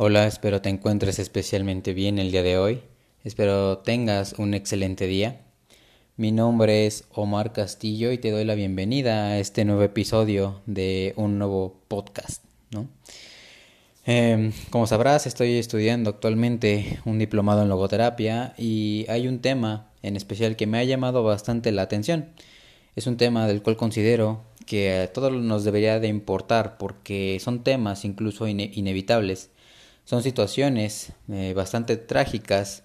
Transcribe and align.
Hola, 0.00 0.28
espero 0.28 0.62
te 0.62 0.68
encuentres 0.68 1.18
especialmente 1.18 1.92
bien 1.92 2.20
el 2.20 2.30
día 2.30 2.44
de 2.44 2.56
hoy. 2.56 2.82
Espero 3.24 3.78
tengas 3.78 4.34
un 4.34 4.54
excelente 4.54 5.08
día. 5.08 5.40
Mi 6.16 6.30
nombre 6.30 6.86
es 6.86 7.02
Omar 7.12 7.52
Castillo 7.52 8.12
y 8.12 8.18
te 8.18 8.30
doy 8.30 8.44
la 8.44 8.54
bienvenida 8.54 9.24
a 9.24 9.40
este 9.40 9.64
nuevo 9.64 9.82
episodio 9.82 10.62
de 10.66 11.14
un 11.16 11.36
nuevo 11.40 11.80
podcast. 11.88 12.44
Em, 14.06 14.52
como 14.70 14.86
sabrás, 14.86 15.26
estoy 15.26 15.58
estudiando 15.58 16.10
actualmente 16.10 17.00
un 17.04 17.18
diplomado 17.18 17.62
en 17.62 17.68
logoterapia 17.68 18.54
y 18.56 19.04
hay 19.08 19.26
un 19.26 19.40
tema 19.40 19.90
en 20.04 20.14
especial 20.14 20.54
que 20.54 20.68
me 20.68 20.78
ha 20.78 20.84
llamado 20.84 21.24
bastante 21.24 21.72
la 21.72 21.82
atención. 21.82 22.28
Es 22.94 23.08
un 23.08 23.16
tema 23.16 23.48
del 23.48 23.62
cual 23.62 23.76
considero 23.76 24.44
que 24.64 24.96
a 24.96 25.12
todos 25.12 25.32
nos 25.32 25.64
debería 25.64 25.98
de 25.98 26.06
importar 26.06 26.78
porque 26.78 27.38
son 27.40 27.64
temas 27.64 28.04
incluso 28.04 28.46
inevitables. 28.46 29.50
Son 30.08 30.22
situaciones 30.22 31.12
eh, 31.30 31.52
bastante 31.54 31.98
trágicas 31.98 32.82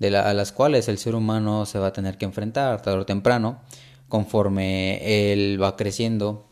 a 0.00 0.34
las 0.34 0.52
cuales 0.52 0.86
el 0.86 0.98
ser 0.98 1.16
humano 1.16 1.66
se 1.66 1.80
va 1.80 1.88
a 1.88 1.92
tener 1.92 2.16
que 2.16 2.26
enfrentar 2.26 2.80
tarde 2.80 3.00
o 3.00 3.04
temprano 3.04 3.60
conforme 4.08 5.32
él 5.32 5.60
va 5.60 5.74
creciendo, 5.74 6.46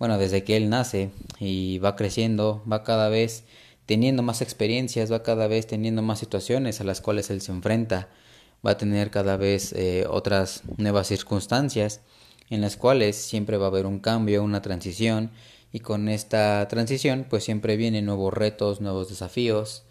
bueno, 0.00 0.18
desde 0.18 0.42
que 0.42 0.56
él 0.56 0.70
nace 0.70 1.12
y 1.38 1.78
va 1.78 1.94
creciendo, 1.94 2.64
va 2.70 2.82
cada 2.82 3.08
vez 3.10 3.44
teniendo 3.86 4.24
más 4.24 4.42
experiencias, 4.42 5.12
va 5.12 5.22
cada 5.22 5.46
vez 5.46 5.68
teniendo 5.68 6.02
más 6.02 6.18
situaciones 6.18 6.80
a 6.80 6.84
las 6.84 7.00
cuales 7.00 7.30
él 7.30 7.40
se 7.40 7.52
enfrenta, 7.52 8.08
va 8.66 8.72
a 8.72 8.76
tener 8.76 9.12
cada 9.12 9.36
vez 9.36 9.72
eh, 9.74 10.04
otras 10.10 10.62
nuevas 10.78 11.06
circunstancias 11.06 12.00
en 12.48 12.60
las 12.60 12.76
cuales 12.76 13.14
siempre 13.14 13.56
va 13.56 13.66
a 13.66 13.68
haber 13.68 13.86
un 13.86 14.00
cambio, 14.00 14.42
una 14.42 14.62
transición 14.62 15.30
y 15.72 15.80
con 15.80 16.08
esta 16.08 16.66
transición 16.68 17.26
pues 17.28 17.44
siempre 17.44 17.76
vienen 17.76 18.06
nuevos 18.06 18.32
retos, 18.34 18.80
nuevos 18.80 19.08
desafíos, 19.08 19.84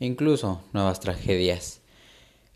incluso 0.00 0.62
nuevas 0.72 1.00
tragedias. 1.00 1.80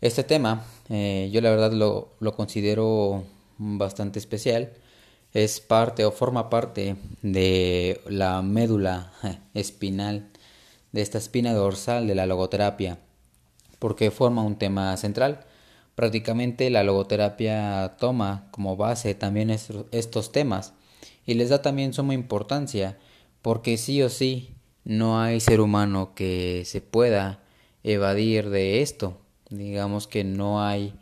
Este 0.01 0.23
tema 0.23 0.63
eh, 0.89 1.29
yo 1.31 1.41
la 1.41 1.49
verdad 1.49 1.71
lo, 1.71 2.09
lo 2.19 2.35
considero 2.35 3.23
bastante 3.57 4.19
especial. 4.19 4.71
Es 5.33 5.59
parte 5.59 6.05
o 6.05 6.11
forma 6.11 6.49
parte 6.49 6.95
de 7.21 8.01
la 8.07 8.41
médula 8.41 9.11
espinal, 9.53 10.29
de 10.91 11.01
esta 11.01 11.17
espina 11.17 11.53
dorsal 11.53 12.07
de 12.07 12.15
la 12.15 12.25
logoterapia, 12.25 12.99
porque 13.79 14.09
forma 14.11 14.43
un 14.43 14.57
tema 14.57 14.95
central. 14.97 15.45
Prácticamente 15.95 16.69
la 16.69 16.83
logoterapia 16.83 17.97
toma 17.99 18.47
como 18.51 18.77
base 18.77 19.15
también 19.15 19.49
estos 19.49 20.31
temas 20.31 20.73
y 21.27 21.35
les 21.35 21.49
da 21.49 21.61
también 21.61 21.93
suma 21.93 22.15
importancia 22.15 22.97
porque 23.43 23.77
sí 23.77 24.01
o 24.01 24.09
sí 24.09 24.55
no 24.83 25.21
hay 25.21 25.39
ser 25.39 25.61
humano 25.61 26.15
que 26.15 26.63
se 26.65 26.81
pueda 26.81 27.43
evadir 27.83 28.49
de 28.49 28.81
esto 28.81 29.21
digamos 29.49 30.07
que 30.07 30.23
no 30.23 30.63
hay 30.63 30.93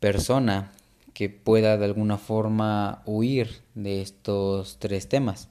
persona 0.00 0.72
que 1.12 1.28
pueda 1.28 1.76
de 1.76 1.84
alguna 1.84 2.18
forma 2.18 3.02
huir 3.04 3.60
de 3.74 4.00
estos 4.00 4.78
tres 4.78 5.08
temas. 5.08 5.48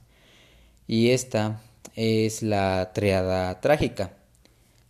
Y 0.86 1.10
esta 1.10 1.60
es 1.94 2.42
la 2.42 2.92
triada 2.92 3.60
trágica. 3.60 4.16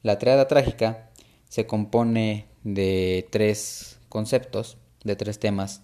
La 0.03 0.19
triada 0.19 0.49
trágica 0.49 1.11
se 1.49 1.67
compone 1.67 2.47
de 2.65 3.29
tres 3.31 3.99
conceptos, 4.09 4.79
de 5.05 5.17
tres 5.17 5.39
temas, 5.39 5.83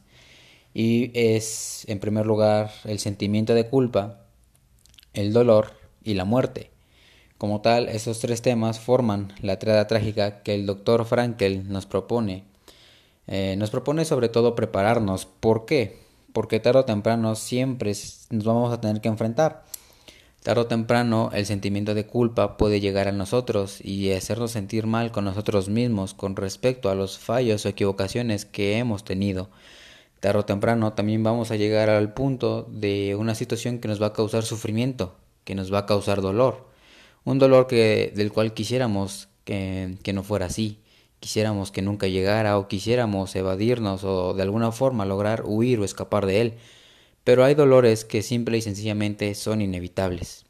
y 0.79 1.11
es 1.15 1.87
en 1.89 2.01
primer 2.01 2.27
lugar 2.27 2.71
el 2.85 2.99
sentimiento 2.99 3.55
de 3.55 3.67
culpa, 3.67 4.27
el 5.15 5.33
dolor 5.33 5.73
y 6.05 6.13
la 6.13 6.27
muerte. 6.27 6.71
Como 7.39 7.63
tal, 7.63 7.89
esos 7.89 8.19
tres 8.19 8.43
temas 8.43 8.79
forman 8.79 9.33
la 9.41 9.59
triada 9.59 9.87
trágica 9.87 10.43
que 10.43 10.55
el 10.55 10.67
doctor 10.67 11.07
Frankel 11.07 11.67
nos 11.71 11.87
propone. 11.87 12.45
Eh, 13.27 13.55
nos 13.57 13.71
propone 13.71 14.05
sobre 14.05 14.29
todo 14.29 14.55
prepararnos. 14.55 15.25
¿Por 15.25 15.65
qué? 15.65 15.99
Porque 16.35 16.61
tarde 16.61 16.81
o 16.81 16.85
temprano 16.85 17.37
siempre 17.37 17.95
nos 18.29 18.45
vamos 18.45 18.71
a 18.71 18.79
tener 18.79 19.01
que 19.01 19.09
enfrentar. 19.09 19.65
Tarde 20.43 20.61
o 20.61 20.67
temprano 20.67 21.31
el 21.33 21.47
sentimiento 21.47 21.95
de 21.95 22.07
culpa 22.07 22.59
puede 22.59 22.81
llegar 22.81 23.09
a 23.09 23.13
nosotros 23.13 23.83
y 23.83 24.13
hacernos 24.13 24.51
sentir 24.51 24.87
mal 24.87 25.11
con 25.11 25.25
nosotros 25.25 25.71
mismos 25.71 26.13
con 26.13 26.37
respecto 26.37 26.91
a 26.91 26.95
los 26.95 27.19
fallos 27.19 27.65
o 27.65 27.71
equivocaciones 27.71 28.45
que 28.45 28.77
hemos 28.77 29.05
tenido. 29.05 29.49
Tarde 30.27 30.41
o 30.41 30.45
temprano 30.45 30.93
también 30.93 31.23
vamos 31.23 31.53
a 31.53 31.57
llegar 31.57 31.89
al 31.89 32.13
punto 32.13 32.67
de 32.69 33.15
una 33.15 33.37
situación 33.37 33.79
que 33.79 33.87
nos 33.87 34.03
va 34.03 34.07
a 34.07 34.13
causar 34.13 34.43
sufrimiento, 34.43 35.15
que 35.45 35.55
nos 35.55 35.73
va 35.73 35.79
a 35.79 35.87
causar 35.87 36.21
dolor 36.21 36.67
un 37.23 37.39
dolor 37.39 37.69
que, 37.69 38.13
del 38.13 38.33
cual 38.33 38.53
quisiéramos 38.53 39.29
que, 39.45 39.95
que 40.03 40.13
no 40.13 40.25
fuera 40.25 40.47
así, 40.47 40.81
quisiéramos 41.21 41.71
que 41.71 41.81
nunca 41.81 42.09
llegara 42.09 42.59
o 42.59 42.67
quisiéramos 42.67 43.37
evadirnos 43.37 44.03
o 44.03 44.35
de 44.35 44.43
alguna 44.43 44.73
forma 44.73 45.05
lograr 45.05 45.45
huir 45.45 45.79
o 45.79 45.85
escapar 45.85 46.27
de 46.27 46.41
él, 46.41 46.55
pero 47.23 47.45
hay 47.45 47.55
dolores 47.55 48.05
que 48.05 48.23
simple 48.23 48.59
y 48.59 48.63
sencillamente 48.63 49.33
son 49.37 49.61
inevitables. 49.61 50.45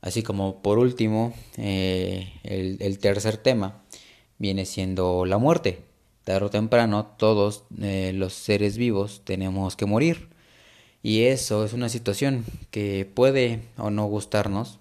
Así 0.00 0.24
como 0.24 0.60
por 0.60 0.80
último, 0.80 1.34
eh, 1.56 2.32
el, 2.42 2.78
el, 2.80 2.98
tercer 2.98 3.36
tema 3.36 3.84
viene 4.38 4.64
siendo 4.64 5.24
la 5.24 5.38
muerte. 5.38 5.87
Tarde 6.28 6.44
o 6.44 6.50
temprano 6.50 7.06
todos 7.16 7.64
eh, 7.80 8.12
los 8.14 8.34
seres 8.34 8.76
vivos 8.76 9.22
tenemos 9.24 9.76
que 9.76 9.86
morir. 9.86 10.28
Y 11.02 11.22
eso 11.22 11.64
es 11.64 11.72
una 11.72 11.88
situación 11.88 12.44
que 12.70 13.10
puede 13.14 13.62
o 13.78 13.88
no 13.88 14.04
gustarnos, 14.04 14.78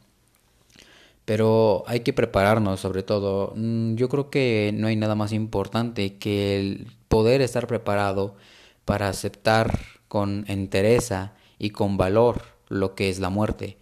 pero 1.24 1.86
hay 1.88 2.02
que 2.02 2.12
prepararnos 2.12 2.82
sobre 2.82 3.02
todo. 3.02 3.54
Mm, 3.56 3.96
yo 3.96 4.10
creo 4.10 4.30
que 4.30 4.74
no 4.76 4.88
hay 4.88 4.98
nada 4.98 5.16
más 5.16 5.32
importante 5.32 6.18
que 6.18 6.60
el 6.60 6.88
poder 7.08 7.40
estar 7.40 7.66
preparado 7.66 8.36
para 8.84 9.08
aceptar 9.08 9.80
con 10.10 10.44
entereza 10.50 11.34
y 11.60 11.70
con 11.70 11.96
valor 11.96 12.42
lo 12.68 12.94
que 12.94 13.10
es 13.10 13.20
la 13.20 13.30
muerte. 13.30 13.78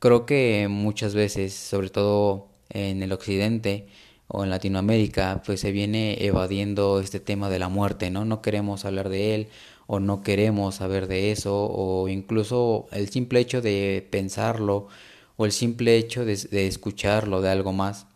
Creo 0.00 0.26
que 0.26 0.66
muchas 0.68 1.14
veces, 1.14 1.54
sobre 1.54 1.90
todo 1.90 2.48
en 2.70 3.04
el 3.04 3.12
occidente 3.12 3.86
o 4.34 4.44
en 4.44 4.50
Latinoamérica, 4.50 5.42
pues 5.46 5.60
se 5.60 5.72
viene 5.72 6.24
evadiendo 6.24 7.00
este 7.00 7.20
tema 7.20 7.48
de 7.50 7.58
la 7.58 7.68
muerte, 7.68 8.10
¿no? 8.10 8.24
No 8.24 8.42
queremos 8.42 8.84
hablar 8.84 9.08
de 9.08 9.34
él 9.34 9.48
o 9.86 10.00
no 10.00 10.22
queremos 10.22 10.76
saber 10.76 11.06
de 11.08 11.30
eso 11.32 11.66
o 11.66 12.08
incluso 12.08 12.86
el 12.92 13.08
simple 13.10 13.40
hecho 13.40 13.60
de 13.62 14.06
pensarlo 14.10 14.88
o 15.36 15.44
el 15.46 15.52
simple 15.52 15.96
hecho 15.96 16.24
de, 16.24 16.66
escucharlo 16.66 17.40
de 17.42 17.50
algo 17.50 17.72
más, 17.72 18.06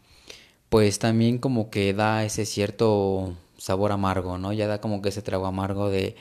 pues 0.68 0.98
también 0.98 1.38
como 1.38 1.70
que 1.70 1.94
da 1.94 2.24
ese 2.24 2.46
cierto 2.46 3.34
sabor 3.58 3.92
amargo, 3.92 4.38
¿no? 4.38 4.52
Ya 4.52 4.66
da 4.68 4.80
como 4.80 5.02
que 5.02 5.10
ese 5.10 5.22
trago 5.22 5.46
amargo 5.46 5.90
de, 5.90 6.16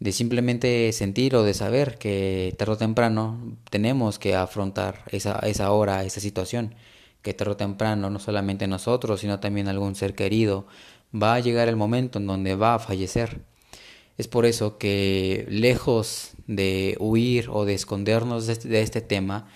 de 0.00 0.12
simplemente 0.12 0.92
sentir 0.92 1.34
o 1.36 1.42
de 1.42 1.54
saber 1.54 1.98
que 1.98 2.54
tarde 2.58 2.74
o 2.74 2.76
temprano 2.78 3.56
tenemos 3.70 4.18
que 4.18 4.34
afrontar 4.36 5.04
esa, 5.10 5.38
esa 5.40 5.72
hora, 5.72 6.04
esa 6.04 6.20
situación, 6.20 6.74
que 7.22 7.34
tarde 7.34 7.52
o 7.52 7.56
temprano 7.56 8.10
no 8.10 8.18
solamente 8.18 8.66
nosotros, 8.66 9.20
sino 9.20 9.40
también 9.40 9.68
algún 9.68 9.94
ser 9.94 10.14
querido, 10.14 10.66
va 11.14 11.34
a 11.34 11.40
llegar 11.40 11.68
el 11.68 11.76
momento 11.76 12.18
en 12.18 12.26
donde 12.26 12.54
va 12.54 12.74
a 12.74 12.78
fallecer. 12.78 13.40
Es 14.18 14.28
por 14.28 14.46
eso 14.46 14.78
que 14.78 15.46
lejos 15.48 16.32
de 16.46 16.96
huir 16.98 17.48
o 17.50 17.64
de 17.64 17.74
escondernos 17.74 18.46
de 18.46 18.52
este, 18.54 18.80
este 18.80 19.00
tema, 19.00 19.48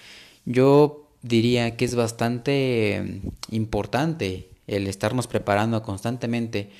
yo 0.45 1.09
diría 1.23 1.77
que 1.77 1.85
es 1.85 1.95
bastante 1.95 3.23
importante 3.51 4.49
el 4.67 4.87
estarnos 4.87 5.27
preparando 5.27 5.83
constantemente 5.83 6.71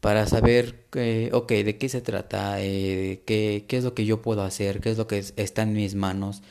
para 0.00 0.26
saber, 0.26 0.84
eh, 0.94 1.30
ok, 1.32 1.48
de 1.50 1.76
qué 1.76 1.88
se 1.88 2.00
trata, 2.00 2.60
eh, 2.60 3.22
qué, 3.26 3.64
qué, 3.68 3.76
es 3.76 3.84
lo 3.84 3.94
que 3.94 4.04
yo 4.04 4.22
puedo 4.22 4.42
hacer, 4.42 4.80
qué 4.80 4.90
es 4.90 4.98
lo 4.98 5.06
que 5.08 5.24
está 5.36 5.62
en 5.62 5.72
mis 5.72 5.94
manos, 5.94 6.42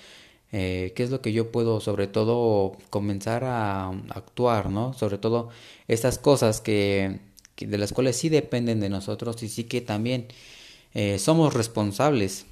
eh, 0.52 0.94
qué 0.96 1.04
es 1.04 1.10
lo 1.10 1.22
que 1.22 1.34
yo 1.34 1.52
puedo 1.52 1.82
sobre 1.82 2.08
todo 2.08 2.78
comenzar 2.90 3.44
a 3.44 3.90
actuar, 4.10 4.70
¿no? 4.70 4.94
Sobre 4.94 5.18
todo 5.18 5.50
estas 5.88 6.18
cosas 6.18 6.62
que, 6.62 7.20
de 7.58 7.78
las 7.78 7.92
cuales 7.92 8.16
sí 8.16 8.30
dependen 8.30 8.80
de 8.80 8.90
nosotros 8.90 9.42
y 9.44 9.50
sí 9.50 9.66
que 9.66 9.82
también 9.82 10.28
eh, 10.94 11.20
somos 11.20 11.54
responsables 11.54 12.46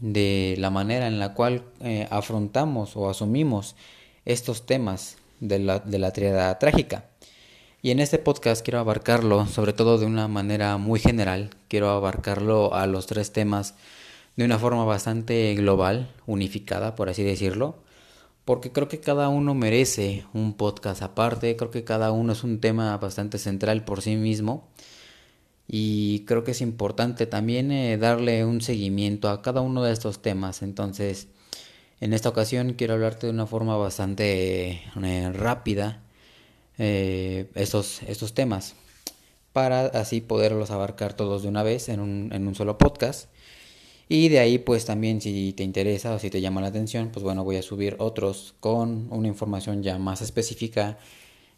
de 0.00 0.56
la 0.58 0.70
manera 0.70 1.06
en 1.06 1.18
la 1.18 1.32
cual 1.34 1.64
eh, 1.80 2.06
afrontamos 2.10 2.96
o 2.96 3.08
asumimos 3.08 3.76
estos 4.24 4.66
temas 4.66 5.16
de 5.40 5.60
la, 5.60 5.78
de 5.78 5.98
la 5.98 6.12
triada 6.12 6.58
trágica. 6.58 7.06
Y 7.82 7.92
en 7.92 8.00
este 8.00 8.18
podcast 8.18 8.64
quiero 8.64 8.80
abarcarlo, 8.80 9.46
sobre 9.46 9.72
todo 9.72 9.96
de 9.98 10.06
una 10.06 10.26
manera 10.26 10.76
muy 10.76 10.98
general, 10.98 11.50
quiero 11.68 11.90
abarcarlo 11.90 12.74
a 12.74 12.86
los 12.86 13.06
tres 13.06 13.32
temas 13.32 13.74
de 14.36 14.44
una 14.44 14.58
forma 14.58 14.84
bastante 14.84 15.54
global, 15.54 16.10
unificada, 16.26 16.94
por 16.94 17.08
así 17.08 17.22
decirlo, 17.22 17.76
porque 18.44 18.70
creo 18.70 18.88
que 18.88 19.00
cada 19.00 19.28
uno 19.28 19.54
merece 19.54 20.24
un 20.32 20.54
podcast 20.54 21.02
aparte, 21.02 21.56
creo 21.56 21.70
que 21.70 21.84
cada 21.84 22.12
uno 22.12 22.32
es 22.32 22.44
un 22.44 22.60
tema 22.60 22.96
bastante 22.98 23.38
central 23.38 23.84
por 23.84 24.02
sí 24.02 24.16
mismo 24.16 24.68
y 25.68 26.20
creo 26.26 26.44
que 26.44 26.52
es 26.52 26.60
importante 26.60 27.26
también 27.26 27.72
eh, 27.72 27.98
darle 27.98 28.44
un 28.44 28.60
seguimiento 28.60 29.28
a 29.28 29.42
cada 29.42 29.60
uno 29.62 29.82
de 29.82 29.92
estos 29.92 30.22
temas. 30.22 30.62
Entonces, 30.62 31.28
en 32.00 32.12
esta 32.12 32.28
ocasión 32.28 32.74
quiero 32.74 32.94
hablarte 32.94 33.26
de 33.26 33.32
una 33.32 33.46
forma 33.46 33.76
bastante 33.76 34.82
eh, 35.02 35.32
rápida 35.32 36.02
eh, 36.78 37.50
estos, 37.54 38.00
temas 38.34 38.74
para 39.52 39.86
así 39.86 40.20
poderlos 40.20 40.70
abarcar 40.70 41.14
todos 41.14 41.42
de 41.42 41.48
una 41.48 41.62
vez 41.62 41.88
en 41.88 42.00
un, 42.00 42.30
en 42.32 42.46
un 42.46 42.54
solo 42.54 42.78
podcast. 42.78 43.28
Y 44.08 44.28
de 44.28 44.38
ahí 44.38 44.58
pues 44.58 44.84
también 44.84 45.20
si 45.20 45.52
te 45.52 45.64
interesa 45.64 46.14
o 46.14 46.18
si 46.18 46.30
te 46.30 46.40
llama 46.40 46.60
la 46.60 46.68
atención, 46.68 47.10
pues 47.12 47.24
bueno, 47.24 47.44
voy 47.44 47.56
a 47.56 47.62
subir 47.62 47.96
otros 47.98 48.54
con 48.60 49.08
una 49.10 49.28
información 49.28 49.82
ya 49.82 49.98
más 49.98 50.22
específica, 50.22 50.98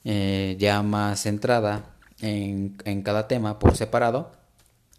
eh, 0.05 0.56
ya 0.59 0.83
más 0.83 1.23
centrada 1.23 1.95
en, 2.21 2.77
en 2.85 3.03
cada 3.03 3.29
tema 3.29 3.59
por 3.59 3.77
separado. 3.77 4.33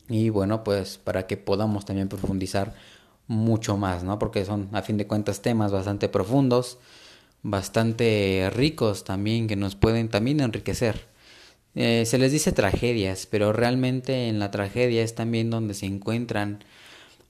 Y 0.10 0.30
bueno, 0.30 0.63
pues 0.63 0.98
para 0.98 1.28
que 1.28 1.38
podamos 1.38 1.86
también 1.86 2.10
profundizar 2.10 2.74
mucho 3.28 3.78
más, 3.78 4.04
¿no? 4.04 4.19
Porque 4.19 4.44
son 4.46 4.69
a 4.74 4.81
fin 4.81 4.98
de 4.98 5.07
cuentas 5.07 5.42
temas 5.42 5.72
bastante 5.72 6.10
profundos, 6.10 6.80
bastante 7.44 8.50
ricos 8.54 9.04
también, 9.04 9.48
que 9.48 9.56
nos 9.56 9.75
pueden 9.75 10.10
también 10.10 10.40
enriquecer. 10.42 11.07
Eh, 11.75 12.04
se 12.06 12.18
les 12.18 12.31
dice 12.31 12.51
tragedias, 12.51 13.28
pero 13.28 13.54
realmente 13.54 14.28
en 14.28 14.40
la 14.40 14.51
tragedia 14.51 15.04
es 15.04 15.16
también 15.16 15.51
donde 15.51 15.75
se 15.75 15.86
encuentran 15.86 16.63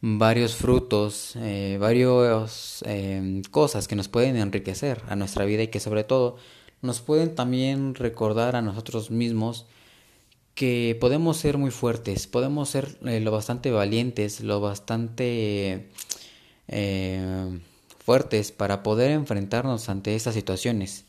varios 0.01 0.56
frutos, 0.56 1.36
eh, 1.38 1.78
varios 1.80 2.84
em, 2.86 3.42
cosas 3.44 3.88
que 3.88 3.96
nos 3.96 4.07
pueden 4.07 4.38
enriquecer 4.38 5.01
a 5.10 5.16
nuestra 5.16 5.46
vida 5.46 5.63
y 5.63 5.68
que 5.68 5.80
sobre 5.80 6.04
todo 6.04 6.38
nos 6.81 7.01
pueden 7.01 7.36
también 7.36 7.96
recordar 7.96 8.56
a 8.56 8.62
nosotros 8.62 9.12
mismos 9.12 9.66
que 10.56 10.98
podemos 11.00 11.38
ser 11.38 11.57
muy 11.57 11.72
fuertes, 11.72 12.28
podemos 12.28 12.69
ser 12.69 12.98
eh, 13.06 13.19
lo 13.19 13.31
bastante 13.31 13.72
valientes, 13.72 14.42
lo 14.42 14.62
bastante 14.62 15.90
fuertes 17.98 18.52
para 18.52 18.84
poder 18.84 19.12
enfrentarnos 19.12 19.90
ante 19.90 20.16
estas 20.16 20.36
situaciones. 20.36 21.06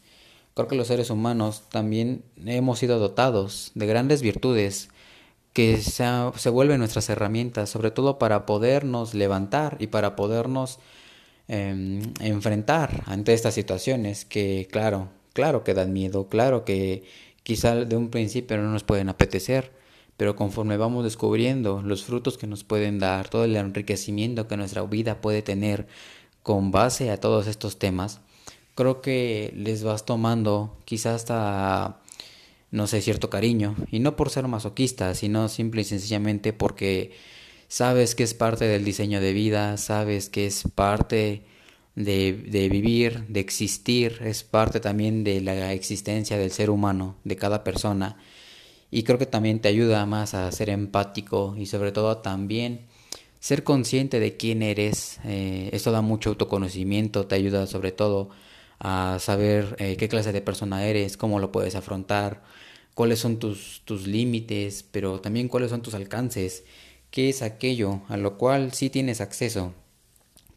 Creo 0.54 0.68
que 0.68 0.76
los 0.76 0.88
seres 0.88 1.10
humanos 1.10 1.62
también 1.70 2.24
hemos 2.44 2.78
sido 2.78 2.98
dotados 2.98 3.72
de 3.74 3.86
grandes 3.86 4.20
virtudes 4.20 4.88
que 5.52 5.78
se, 5.78 6.50
vuelven 6.50 6.78
nuestras 6.78 7.08
herramientas, 7.10 7.70
sobre 7.70 7.90
todo 7.90 8.18
para 8.18 8.46
podernos 8.46 9.14
levantar 9.14 9.76
y 9.80 9.88
para 9.88 10.16
podernos 10.16 10.78
em, 11.48 12.02
enfrentar 12.20 13.02
ante 13.06 13.34
estas 13.34 13.54
situaciones 13.54 14.24
que, 14.24 14.68
claro, 14.70 15.08
claro 15.32 15.64
que 15.64 15.74
dan 15.74 15.92
miedo, 15.92 16.28
claro 16.28 16.64
que 16.64 17.04
quizá 17.42 17.74
de 17.74 17.96
un 17.96 18.10
principio 18.10 18.56
no 18.58 18.70
nos 18.70 18.84
pueden 18.84 19.08
apetecer, 19.08 19.72
pero 20.16 20.36
conforme 20.36 20.76
vamos 20.76 21.04
descubriendo 21.04 21.82
los 21.82 22.04
frutos 22.04 22.38
que 22.38 22.46
nos 22.46 22.62
pueden 22.64 22.98
dar, 22.98 23.28
todo 23.28 23.44
el 23.44 23.56
enriquecimiento 23.56 24.46
que 24.48 24.56
nuestra 24.56 24.82
vida 24.82 25.20
puede 25.20 25.42
tener 25.42 25.88
con 26.42 26.70
base 26.70 27.10
a 27.10 27.18
todos 27.18 27.46
estos 27.46 27.78
temas, 27.78 28.20
creo 28.74 29.02
que 29.02 29.52
les 29.56 29.82
vas 29.82 30.06
tomando 30.06 30.76
quizás 30.84 31.22
hasta, 31.22 32.00
no 32.70 32.86
sé, 32.86 33.00
cierto 33.02 33.30
cariño. 33.30 33.76
Y 33.90 34.00
no 34.00 34.16
por 34.16 34.30
ser 34.30 34.46
masoquista, 34.48 35.14
sino 35.14 35.48
simple 35.48 35.82
y 35.82 35.84
sencillamente 35.84 36.52
porque 36.52 37.12
sabes 37.68 38.14
que 38.14 38.22
es 38.24 38.34
parte 38.34 38.66
del 38.66 38.84
diseño 38.84 39.20
de 39.20 39.32
vida, 39.32 39.76
sabes 39.76 40.28
que 40.28 40.46
es 40.46 40.64
parte 40.74 41.44
de, 41.94 42.32
de 42.32 42.68
vivir, 42.68 43.26
de 43.28 43.40
existir, 43.40 44.20
es 44.24 44.44
parte 44.44 44.80
también 44.80 45.24
de 45.24 45.40
la 45.40 45.72
existencia 45.72 46.38
del 46.38 46.50
ser 46.50 46.70
humano, 46.70 47.16
de 47.24 47.36
cada 47.36 47.64
persona. 47.64 48.16
Y 48.90 49.04
creo 49.04 49.18
que 49.18 49.26
también 49.26 49.60
te 49.60 49.68
ayuda 49.68 50.04
más 50.06 50.34
a 50.34 50.50
ser 50.52 50.70
empático 50.70 51.54
y 51.56 51.66
sobre 51.66 51.92
todo 51.92 52.18
también 52.18 52.86
ser 53.40 53.64
consciente 53.64 54.20
de 54.20 54.36
quién 54.36 54.62
eres. 54.62 55.20
Eh, 55.24 55.70
esto 55.72 55.92
da 55.92 56.02
mucho 56.02 56.30
autoconocimiento, 56.30 57.26
te 57.26 57.34
ayuda 57.34 57.66
sobre 57.66 57.92
todo 57.92 58.30
a 58.80 59.18
saber 59.20 59.76
eh, 59.78 59.96
qué 59.96 60.08
clase 60.08 60.32
de 60.32 60.40
persona 60.40 60.86
eres, 60.86 61.16
cómo 61.16 61.38
lo 61.38 61.52
puedes 61.52 61.74
afrontar, 61.74 62.42
cuáles 62.94 63.18
son 63.18 63.38
tus, 63.38 63.82
tus 63.84 64.06
límites, 64.06 64.84
pero 64.90 65.20
también 65.20 65.48
cuáles 65.48 65.70
son 65.70 65.82
tus 65.82 65.94
alcances, 65.94 66.64
qué 67.10 67.28
es 67.28 67.42
aquello 67.42 68.00
a 68.08 68.16
lo 68.16 68.38
cual 68.38 68.72
sí 68.72 68.90
tienes 68.90 69.20
acceso, 69.20 69.74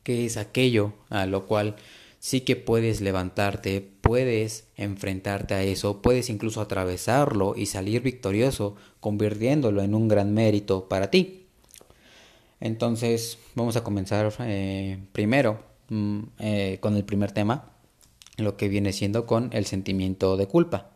qué 0.04 0.26
es 0.26 0.38
aquello 0.38 0.94
a 1.10 1.26
lo 1.26 1.46
cual 1.46 1.76
sí 2.20 2.42
que 2.42 2.56
puedes 2.56 3.02
levantarte, 3.02 3.86
puedes 4.02 4.68
enfrentarte 4.78 5.56
a 5.56 5.64
eso, 5.64 6.02
puedes 6.02 6.30
incluso 6.30 6.62
atravesarlo 6.62 7.54
y 7.58 7.66
salir 7.66 8.02
victorioso, 8.02 8.78
convirtiéndolo 9.02 9.82
en 9.82 9.94
un 9.94 10.08
gran 10.08 10.34
mérito 10.34 10.88
para 10.88 11.12
ti. 11.12 11.48
Entonces 12.62 13.40
vamos 13.56 13.76
a 13.76 13.84
comenzar 13.84 14.34
eh, 14.40 15.00
primero 15.12 15.60
mm, 15.90 16.20
eh, 16.40 16.78
con 16.80 16.96
el 16.96 17.04
primer 17.04 17.34
tema, 17.34 17.73
lo 18.38 18.58
que 18.58 18.68
viene 18.70 18.94
siendo 18.94 19.26
con 19.26 19.50
el 19.54 19.66
sentimiento 19.66 20.38
de 20.38 20.48
culpa. 20.48 20.92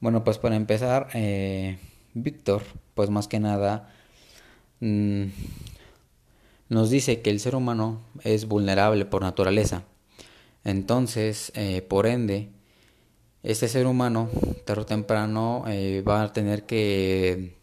Bueno, 0.00 0.24
pues 0.24 0.38
para 0.38 0.56
empezar, 0.56 1.08
eh, 1.14 1.78
Víctor, 2.14 2.62
pues 2.94 3.10
más 3.10 3.28
que 3.28 3.40
nada, 3.40 3.92
mm, 4.80 5.24
nos 6.68 6.90
dice 6.90 7.20
que 7.22 7.30
el 7.30 7.40
ser 7.40 7.54
humano 7.54 8.00
es 8.24 8.46
vulnerable 8.46 9.04
por 9.04 9.22
naturaleza. 9.22 9.84
Entonces, 10.64 11.52
eh, 11.54 11.82
por 11.82 12.06
ende, 12.06 12.50
este 13.42 13.68
ser 13.68 13.86
humano, 13.86 14.28
tarde 14.64 14.82
o 14.82 14.86
temprano, 14.86 15.64
eh, 15.68 16.02
va 16.06 16.22
a 16.22 16.32
tener 16.32 16.64
que, 16.66 17.56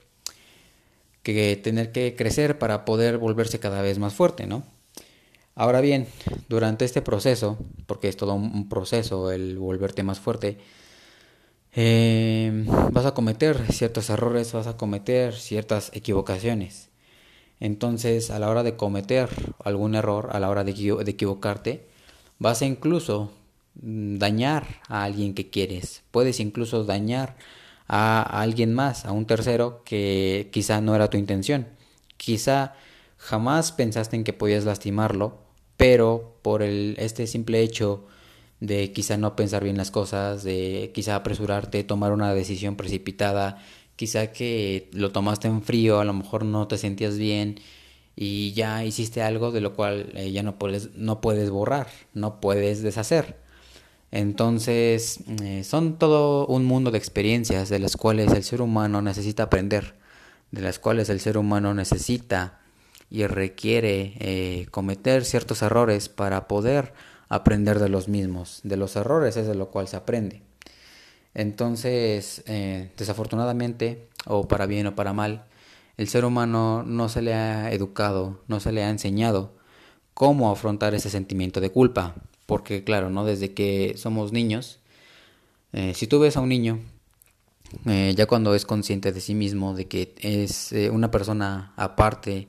que 1.24 1.56
tener 1.58 1.92
que 1.92 2.16
crecer 2.16 2.58
para 2.60 2.86
poder 2.86 3.18
volverse 3.18 3.60
cada 3.60 3.82
vez 3.82 4.00
más 4.00 4.14
fuerte, 4.14 4.48
¿no? 4.48 4.64
Ahora 5.58 5.82
bien, 5.82 6.08
durante 6.50 6.86
este 6.86 7.02
proceso, 7.02 7.58
porque 7.88 8.10
es 8.10 8.16
todo 8.16 8.36
un 8.36 8.70
proceso 8.70 9.32
el 9.32 9.58
volverte 9.58 10.04
más 10.04 10.20
fuerte, 10.20 10.60
eh, 11.74 12.66
vas 12.92 13.08
a 13.08 13.16
cometer 13.16 13.72
ciertos 13.72 14.12
errores, 14.12 14.54
vas 14.54 14.68
a 14.68 14.78
cometer 14.78 15.34
ciertas 15.34 15.90
equivocaciones. 15.96 16.90
Entonces, 17.60 18.30
a 18.30 18.38
la 18.38 18.50
hora 18.52 18.62
de 18.62 18.76
cometer 18.76 19.30
algún 19.64 19.96
error, 19.96 20.30
a 20.32 20.40
la 20.40 20.50
hora 20.52 20.64
de, 20.64 20.72
equivocarte, 21.08 21.88
vas 22.38 22.62
a 22.62 22.66
incluso 22.66 23.32
mm, 23.82 24.18
dañar 24.18 24.82
a 24.88 25.06
alguien 25.06 25.34
que 25.34 25.50
quieres. 25.50 26.04
Puedes 26.12 26.40
incluso 26.40 26.84
dañar 26.84 27.36
a 27.88 28.22
alguien 28.42 28.76
más, 28.76 29.06
a 29.06 29.12
un 29.12 29.26
tercero 29.26 29.82
que 29.86 30.50
quizá 30.52 30.82
no 30.82 30.96
era 30.96 31.10
tu 31.10 31.18
intención. 31.18 31.68
Quizá 32.18 32.76
jamás 33.18 33.72
pensaste 33.72 34.16
en 34.18 34.24
que 34.24 34.34
podías 34.34 34.66
lastimarlo 34.66 35.47
pero 35.78 36.38
por 36.42 36.64
el, 36.64 36.96
este 37.00 37.28
simple 37.28 37.62
hecho 37.62 38.06
de 38.60 38.92
quizá 38.92 39.18
no 39.18 39.36
pensar 39.36 39.64
bien 39.64 39.78
las 39.78 39.92
cosas, 39.92 40.44
de 40.44 40.92
quizá 40.94 41.16
apresurarte, 41.16 41.84
tomar 41.84 42.12
una 42.12 42.34
decisión 42.34 42.76
precipitada, 42.76 43.64
quizá 43.96 44.32
que 44.32 44.90
lo 44.94 45.12
tomaste 45.12 45.48
en 45.48 45.62
frío, 45.62 46.00
a 46.00 46.06
lo 46.06 46.14
mejor 46.14 46.44
no 46.46 46.68
te 46.68 46.78
sentías 46.78 47.18
bien 47.18 47.60
y 48.16 48.54
ya 48.54 48.84
hiciste 48.84 49.22
algo 49.22 49.52
de 49.52 49.62
lo 49.62 49.76
cual 49.76 50.12
eh, 50.16 50.32
ya 50.32 50.42
no 50.44 50.58
puedes, 50.58 50.96
no 50.96 51.22
puedes 51.22 51.52
borrar, 51.52 51.88
no 52.14 52.42
puedes 52.42 52.82
deshacer. 52.82 53.38
Entonces, 54.12 55.20
eh, 55.42 55.64
son 55.64 56.00
todo 56.00 56.48
un 56.48 56.66
mundo 56.66 56.92
de 56.92 56.98
experiencias 56.98 57.70
de 57.70 57.80
las 57.80 57.98
cuales 57.98 58.32
el 58.32 58.44
ser 58.44 58.62
humano 58.62 59.02
necesita 59.02 59.44
aprender, 59.44 59.96
de 60.52 60.62
las 60.62 60.80
cuales 60.80 61.10
el 61.10 61.20
ser 61.20 61.38
humano 61.38 61.74
necesita 61.74 62.62
y 63.10 63.26
requiere 63.26 64.14
eh, 64.20 64.68
cometer 64.72 65.24
ciertos 65.24 65.62
errores 65.62 66.10
para 66.10 66.48
poder 66.48 66.94
aprender 67.30 67.80
de 67.80 67.90
los 67.90 68.08
mismos. 68.08 68.60
De 68.64 68.78
los 68.78 68.96
errores 68.96 69.38
es 69.38 69.48
de 69.48 69.56
lo 69.56 69.70
cual 69.70 69.88
se 69.88 69.98
aprende. 69.98 70.42
Entonces, 71.34 72.44
eh, 72.48 72.92
desafortunadamente, 72.98 74.08
o 74.26 74.48
para 74.48 74.66
bien 74.66 74.88
o 74.88 74.96
para 74.96 75.14
mal, 75.14 75.46
el 75.98 76.08
ser 76.10 76.26
humano 76.26 76.84
no 76.84 77.10
se 77.10 77.22
le 77.22 77.34
ha 77.34 77.72
educado, 77.72 78.42
no 78.48 78.60
se 78.60 78.72
le 78.72 78.84
ha 78.84 78.90
enseñado 78.90 79.54
cómo 80.14 80.52
afrontar 80.52 80.94
ese 80.94 81.10
sentimiento 81.10 81.62
de 81.62 81.72
culpa. 81.72 82.16
Porque 82.46 82.84
claro, 82.84 83.10
¿no? 83.10 83.26
Desde 83.26 83.54
que 83.54 83.96
somos 83.98 84.32
niños, 84.32 84.80
eh, 85.74 85.94
si 85.94 86.08
tú 86.08 86.20
ves 86.20 86.38
a 86.38 86.42
un 86.42 86.50
niño, 86.50 86.80
ya 87.84 88.26
cuando 88.28 88.56
es 88.56 88.66
consciente 88.66 89.12
de 89.12 89.20
sí 89.20 89.36
mismo, 89.36 89.74
de 89.74 89.90
que 89.90 90.16
es 90.22 90.74
una 90.90 91.12
persona 91.12 91.74
aparte, 91.76 92.48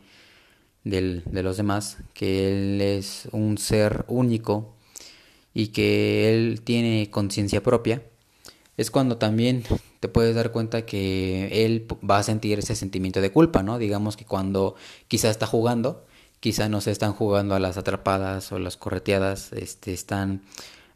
de 0.89 1.43
los 1.43 1.57
demás, 1.57 1.99
que 2.15 2.49
Él 2.49 2.81
es 2.81 3.29
un 3.33 3.59
ser 3.59 4.05
único 4.09 4.75
y 5.55 5.69
que 5.69 6.31
Él 6.31 6.63
tiene 6.63 7.11
conciencia 7.11 7.63
propia, 7.63 8.03
es 8.77 8.91
cuando 8.91 9.19
también 9.19 9.65
te 10.01 10.09
puedes 10.09 10.35
dar 10.35 10.53
cuenta 10.53 10.87
que 10.87 11.65
Él 11.65 11.87
va 12.09 12.19
a 12.19 12.23
sentir 12.23 12.59
ese 12.59 12.77
sentimiento 12.77 13.21
de 13.21 13.33
culpa, 13.33 13.63
¿no? 13.63 13.79
Digamos 13.79 14.17
que 14.17 14.25
cuando 14.25 14.77
quizá 15.09 15.31
está 15.31 15.47
jugando, 15.47 16.07
quizá 16.41 16.69
no 16.69 16.81
se 16.81 16.93
están 16.93 17.13
jugando 17.13 17.55
a 17.55 17.61
las 17.61 17.77
atrapadas 17.77 18.53
o 18.53 18.59
las 18.59 18.77
correteadas, 18.77 19.53
este, 19.53 19.93
están 19.93 20.43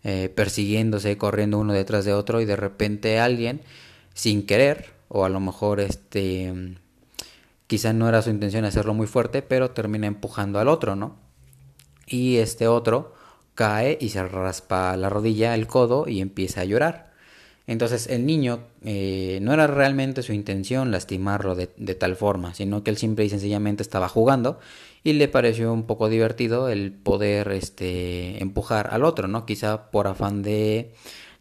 eh, 0.04 0.30
persiguiéndose, 0.34 1.18
corriendo 1.18 1.58
uno 1.58 1.72
detrás 1.72 2.04
de 2.04 2.12
otro 2.12 2.40
y 2.40 2.44
de 2.44 2.56
repente 2.56 3.18
alguien, 3.18 3.62
sin 4.14 4.46
querer, 4.46 4.92
o 5.08 5.24
a 5.24 5.28
lo 5.28 5.40
mejor 5.40 5.80
este 5.80 6.78
Quizá 7.72 7.94
no 7.94 8.06
era 8.06 8.20
su 8.20 8.28
intención 8.28 8.66
hacerlo 8.66 8.92
muy 8.92 9.06
fuerte, 9.06 9.40
pero 9.40 9.70
termina 9.70 10.06
empujando 10.06 10.58
al 10.58 10.68
otro, 10.68 10.94
¿no? 10.94 11.16
Y 12.06 12.36
este 12.36 12.68
otro 12.68 13.14
cae 13.54 13.96
y 13.98 14.10
se 14.10 14.22
raspa 14.28 14.94
la 14.98 15.08
rodilla, 15.08 15.54
el 15.54 15.66
codo 15.66 16.06
y 16.06 16.20
empieza 16.20 16.60
a 16.60 16.64
llorar. 16.66 17.14
Entonces 17.66 18.08
el 18.08 18.26
niño 18.26 18.60
eh, 18.84 19.38
no 19.40 19.54
era 19.54 19.68
realmente 19.68 20.22
su 20.22 20.34
intención 20.34 20.90
lastimarlo 20.90 21.54
de, 21.54 21.66
tal 21.94 22.14
forma, 22.14 22.52
sino 22.52 22.84
que 22.84 22.90
él 22.90 22.98
simple 22.98 23.24
y 23.24 23.30
sencillamente 23.30 23.82
estaba 23.82 24.06
jugando 24.06 24.60
y 25.02 25.14
le 25.14 25.28
pareció 25.28 25.72
un 25.72 25.84
poco 25.84 26.10
divertido 26.10 26.68
el 26.68 26.92
poder 26.92 27.52
este, 27.52 28.42
empujar 28.42 28.90
al 28.92 29.02
otro, 29.02 29.28
¿no? 29.28 29.46
Quizá 29.46 29.90
por 29.90 30.08
afán 30.08 30.42
de 30.42 30.92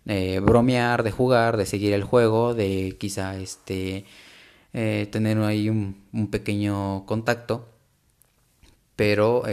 eh, 0.05 0.39
bromear, 0.41 1.03
de 1.03 1.11
jugar, 1.11 1.57
de 1.57 1.65
seguir 1.65 1.91
el 1.91 2.05
juego, 2.05 2.53
de 2.53 2.95
quizá 2.97 3.37
este, 3.37 4.05
eh, 4.73 5.07
tener 5.11 5.37
ahí 5.39 5.69
un, 5.69 6.27
pequeño 6.31 7.05
contacto, 7.05 7.67
pero 8.95 9.43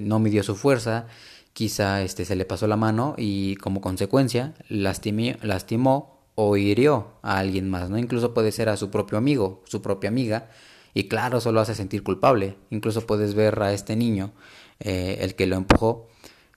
no 0.00 0.18
midió 0.18 0.42
su 0.42 0.56
fuerza 0.56 1.06
quizá 1.52 2.02
este, 2.02 2.24
se 2.24 2.36
le 2.36 2.44
pasó 2.44 2.66
la 2.66 2.76
mano 2.76 3.14
y 3.16 3.56
como 3.56 3.80
consecuencia 3.80 4.54
lastimó 4.68 6.20
o 6.34 6.56
hirió 6.56 7.08
a 7.22 7.38
alguien 7.38 7.68
más, 7.68 7.90
¿no? 7.90 7.98
Incluso 7.98 8.32
puede 8.32 8.52
ser 8.52 8.68
a 8.68 8.76
su 8.76 8.90
propio 8.90 9.18
amigo, 9.18 9.62
su 9.66 9.82
propia 9.82 10.08
amiga, 10.08 10.48
y 10.94 11.08
claro, 11.08 11.38
eso 11.38 11.52
lo 11.52 11.60
hace 11.60 11.74
sentir 11.74 12.02
culpable. 12.02 12.56
Incluso 12.70 13.06
puedes 13.06 13.34
ver 13.34 13.60
a 13.62 13.72
este 13.72 13.94
niño, 13.94 14.32
eh, 14.78 15.18
el 15.20 15.34
que 15.34 15.46
lo 15.46 15.56
empujó, 15.56 16.08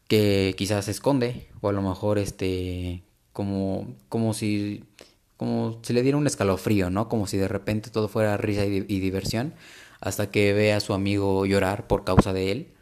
que 0.07 0.55
quizás 0.57 0.85
se 0.85 0.91
esconde, 0.91 1.49
o 1.61 1.69
a 1.69 1.73
lo 1.73 1.81
mejor 1.81 2.17
este, 2.17 3.03
como, 3.33 3.95
como 4.09 4.33
si 4.33 4.85
como 5.37 5.79
si 5.83 5.93
le 5.93 6.01
diera 6.01 6.17
un 6.17 6.27
escalofrío, 6.27 6.89
¿no? 6.89 7.09
Como 7.09 7.27
si 7.27 7.37
de 7.37 7.47
repente 7.47 7.89
todo 7.89 8.07
fuera 8.07 8.37
risa 8.37 8.65
y, 8.65 8.81
diversión, 8.81 9.53
hasta 9.99 10.31
que 10.31 10.53
ve 10.53 10.73
a 10.73 10.79
su 10.79 10.93
amigo 10.93 11.45
llorar 11.45 11.87
por 11.87 12.03
causa 12.03 12.33
de 12.33 12.51
él 12.51 12.73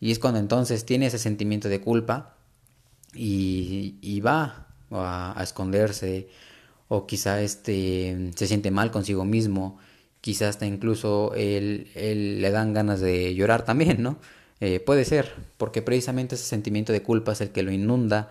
y 0.00 0.10
es 0.10 0.18
cuando 0.18 0.38
entonces 0.38 0.84
tiene 0.84 1.06
ese 1.06 1.18
sentimiento 1.18 1.68
de 1.68 1.80
culpa 1.80 2.36
y, 3.14 4.20
va 4.20 4.66
a, 4.90 5.40
esconderse 5.42 6.28
o 6.88 7.06
quizá 7.06 7.40
este, 7.40 8.30
se 8.34 8.46
siente 8.46 8.70
mal 8.70 8.90
consigo 8.90 9.24
mismo, 9.24 9.78
quizás 10.20 10.50
hasta 10.50 10.66
incluso 10.66 11.32
él, 11.34 11.90
le 11.94 12.50
dan 12.50 12.72
ganas 12.74 13.00
de 13.00 13.34
llorar 13.34 13.64
también, 13.64 14.02
¿no? 14.02 14.18
Eh, 14.60 14.80
puede 14.80 15.04
ser, 15.04 15.32
porque 15.56 15.82
precisamente 15.82 16.34
ese 16.34 16.44
sentimiento 16.44 16.92
de 16.92 17.02
culpa 17.02 17.32
es 17.32 17.40
el 17.40 17.50
que 17.50 17.62
lo 17.62 17.72
inunda, 17.72 18.30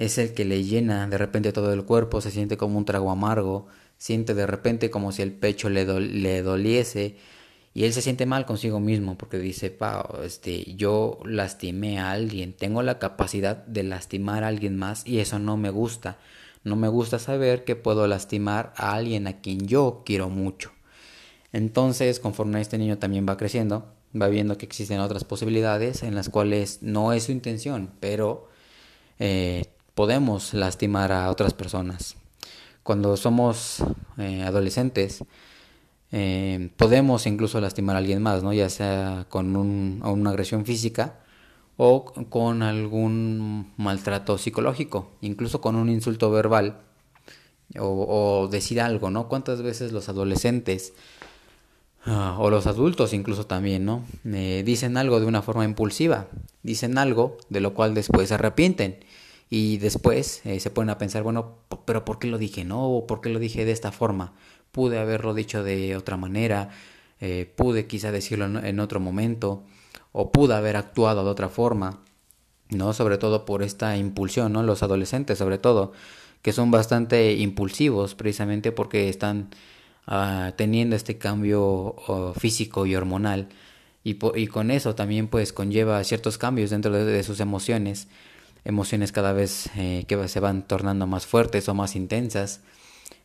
es 0.00 0.16
el 0.16 0.32
que 0.32 0.46
le 0.46 0.64
llena 0.64 1.06
de 1.06 1.18
repente 1.18 1.52
todo 1.52 1.74
el 1.74 1.84
cuerpo, 1.84 2.22
se 2.22 2.30
siente 2.30 2.56
como 2.56 2.78
un 2.78 2.86
trago 2.86 3.10
amargo, 3.10 3.66
siente 3.98 4.32
de 4.32 4.46
repente 4.46 4.90
como 4.90 5.12
si 5.12 5.20
el 5.20 5.32
pecho 5.32 5.68
le, 5.68 5.84
le 6.00 6.40
doliese, 6.40 7.16
y 7.74 7.84
él 7.84 7.92
se 7.92 8.00
siente 8.00 8.24
mal 8.24 8.46
consigo 8.46 8.80
mismo 8.80 9.18
porque 9.18 9.38
dice, 9.38 9.70
pa, 9.70 10.08
este, 10.24 10.74
yo 10.74 11.20
lastimé 11.24 12.00
a 12.00 12.12
alguien, 12.12 12.54
tengo 12.54 12.82
la 12.82 12.98
capacidad 12.98 13.58
de 13.58 13.82
lastimar 13.82 14.42
a 14.42 14.48
alguien 14.48 14.76
más 14.76 15.06
y 15.06 15.18
eso 15.18 15.38
no 15.38 15.58
me 15.58 15.68
gusta. 15.68 16.18
No 16.64 16.76
me 16.76 16.88
gusta 16.88 17.18
saber 17.18 17.64
que 17.64 17.76
puedo 17.76 18.06
lastimar 18.06 18.72
a 18.76 18.94
alguien 18.94 19.26
a 19.26 19.40
quien 19.40 19.66
yo 19.66 20.02
quiero 20.04 20.30
mucho. 20.30 20.72
Entonces, 21.52 22.20
conforme 22.20 22.60
este 22.60 22.78
niño 22.78 22.98
también 22.98 23.26
va 23.28 23.36
creciendo, 23.36 23.92
va 24.20 24.28
viendo 24.28 24.56
que 24.56 24.66
existen 24.66 25.00
otras 25.00 25.24
posibilidades 25.24 26.02
en 26.02 26.14
las 26.14 26.28
cuales 26.30 26.78
no 26.82 27.12
es 27.12 27.24
su 27.24 27.32
intención, 27.32 27.90
pero 28.00 28.48
eh, 29.18 29.64
podemos 29.94 30.54
lastimar 30.54 31.12
a 31.12 31.30
otras 31.30 31.54
personas. 31.54 32.16
Cuando 32.82 33.16
somos 33.16 33.82
eh, 34.18 34.42
adolescentes, 34.42 35.24
eh, 36.12 36.70
podemos 36.76 37.26
incluso 37.26 37.60
lastimar 37.60 37.96
a 37.96 38.00
alguien 38.00 38.22
más, 38.22 38.42
¿no? 38.42 38.52
ya 38.52 38.68
sea 38.68 39.26
con 39.28 39.54
un, 39.56 40.00
una 40.04 40.30
agresión 40.30 40.64
física 40.64 41.20
o 41.76 42.04
con 42.28 42.62
algún 42.62 43.72
maltrato 43.76 44.36
psicológico, 44.36 45.12
incluso 45.20 45.60
con 45.60 45.76
un 45.76 45.88
insulto 45.88 46.30
verbal 46.30 46.80
o, 47.78 48.48
decir 48.50 48.80
algo, 48.80 49.10
¿no? 49.10 49.28
¿Cuántas 49.28 49.62
veces 49.62 49.92
los 49.92 50.08
adolescentes 50.08 50.92
ah, 52.04 52.36
o 52.38 52.50
los 52.50 52.66
adultos 52.66 53.14
incluso 53.14 53.46
también, 53.46 53.84
¿no? 53.84 54.04
Eh, 54.26 54.62
dicen 54.66 54.96
algo 54.96 55.20
de 55.20 55.26
una 55.26 55.40
forma 55.40 55.64
impulsiva, 55.64 56.26
dicen 56.62 56.98
algo 56.98 57.38
de 57.48 57.60
lo 57.60 57.72
cual 57.72 57.94
después 57.94 58.28
se 58.28 58.34
arrepienten 58.34 58.98
y 59.50 59.78
después 59.78 60.46
eh, 60.46 60.60
se 60.60 60.70
ponen 60.70 60.90
a 60.90 60.98
pensar, 60.98 61.22
bueno, 61.22 61.58
pero 61.84 62.04
¿por 62.04 62.18
qué 62.18 62.28
lo 62.28 62.38
dije, 62.38 62.64
no? 62.64 62.88
¿O 62.88 63.06
por 63.06 63.20
qué 63.20 63.28
lo 63.28 63.38
dije 63.38 63.64
de 63.64 63.72
esta 63.72 63.92
forma? 63.92 64.32
pude 64.72 64.98
haberlo 64.98 65.34
dicho 65.34 65.62
de 65.62 65.96
otra 65.96 66.16
manera, 66.16 66.70
eh, 67.20 67.52
pude 67.56 67.86
quizá 67.86 68.12
decirlo 68.12 68.46
en, 68.60 68.80
otro 68.80 69.00
momento, 69.00 69.62
o 70.12 70.32
pude 70.32 70.54
haber 70.54 70.76
actuado 70.76 71.24
de 71.24 71.30
otra 71.30 71.48
forma, 71.48 72.00
¿no? 72.70 72.92
Sobre 72.92 73.18
todo 73.18 73.44
por 73.44 73.62
esta 73.62 73.96
impulsión, 73.96 74.52
¿no? 74.52 74.62
Los 74.62 74.82
adolescentes, 74.82 75.38
sobre 75.38 75.58
todo, 75.58 75.92
que 76.42 76.52
son 76.52 76.70
bastante 76.70 77.34
impulsivos, 77.34 78.14
precisamente 78.14 78.72
porque 78.72 79.08
están 79.08 79.50
ah, 80.06 80.52
teniendo 80.56 80.96
este 80.96 81.18
cambio 81.18 81.62
oh, 81.62 82.32
físico 82.38 82.86
y 82.86 82.94
hormonal, 82.94 83.48
y, 84.02 84.18
y, 84.34 84.46
con 84.46 84.70
eso 84.70 84.94
también, 84.94 85.28
pues, 85.28 85.52
conlleva 85.52 86.02
ciertos 86.04 86.38
cambios 86.38 86.70
dentro 86.70 86.92
de, 86.92 87.22
sus 87.22 87.38
emociones, 87.40 88.08
emociones 88.64 89.12
cada 89.12 89.32
vez 89.32 89.70
eh, 89.76 90.04
que 90.06 90.28
se 90.28 90.40
van 90.40 90.66
tornando 90.66 91.06
más 91.06 91.26
fuertes 91.26 91.68
o 91.68 91.74
más 91.74 91.96
intensas, 91.96 92.60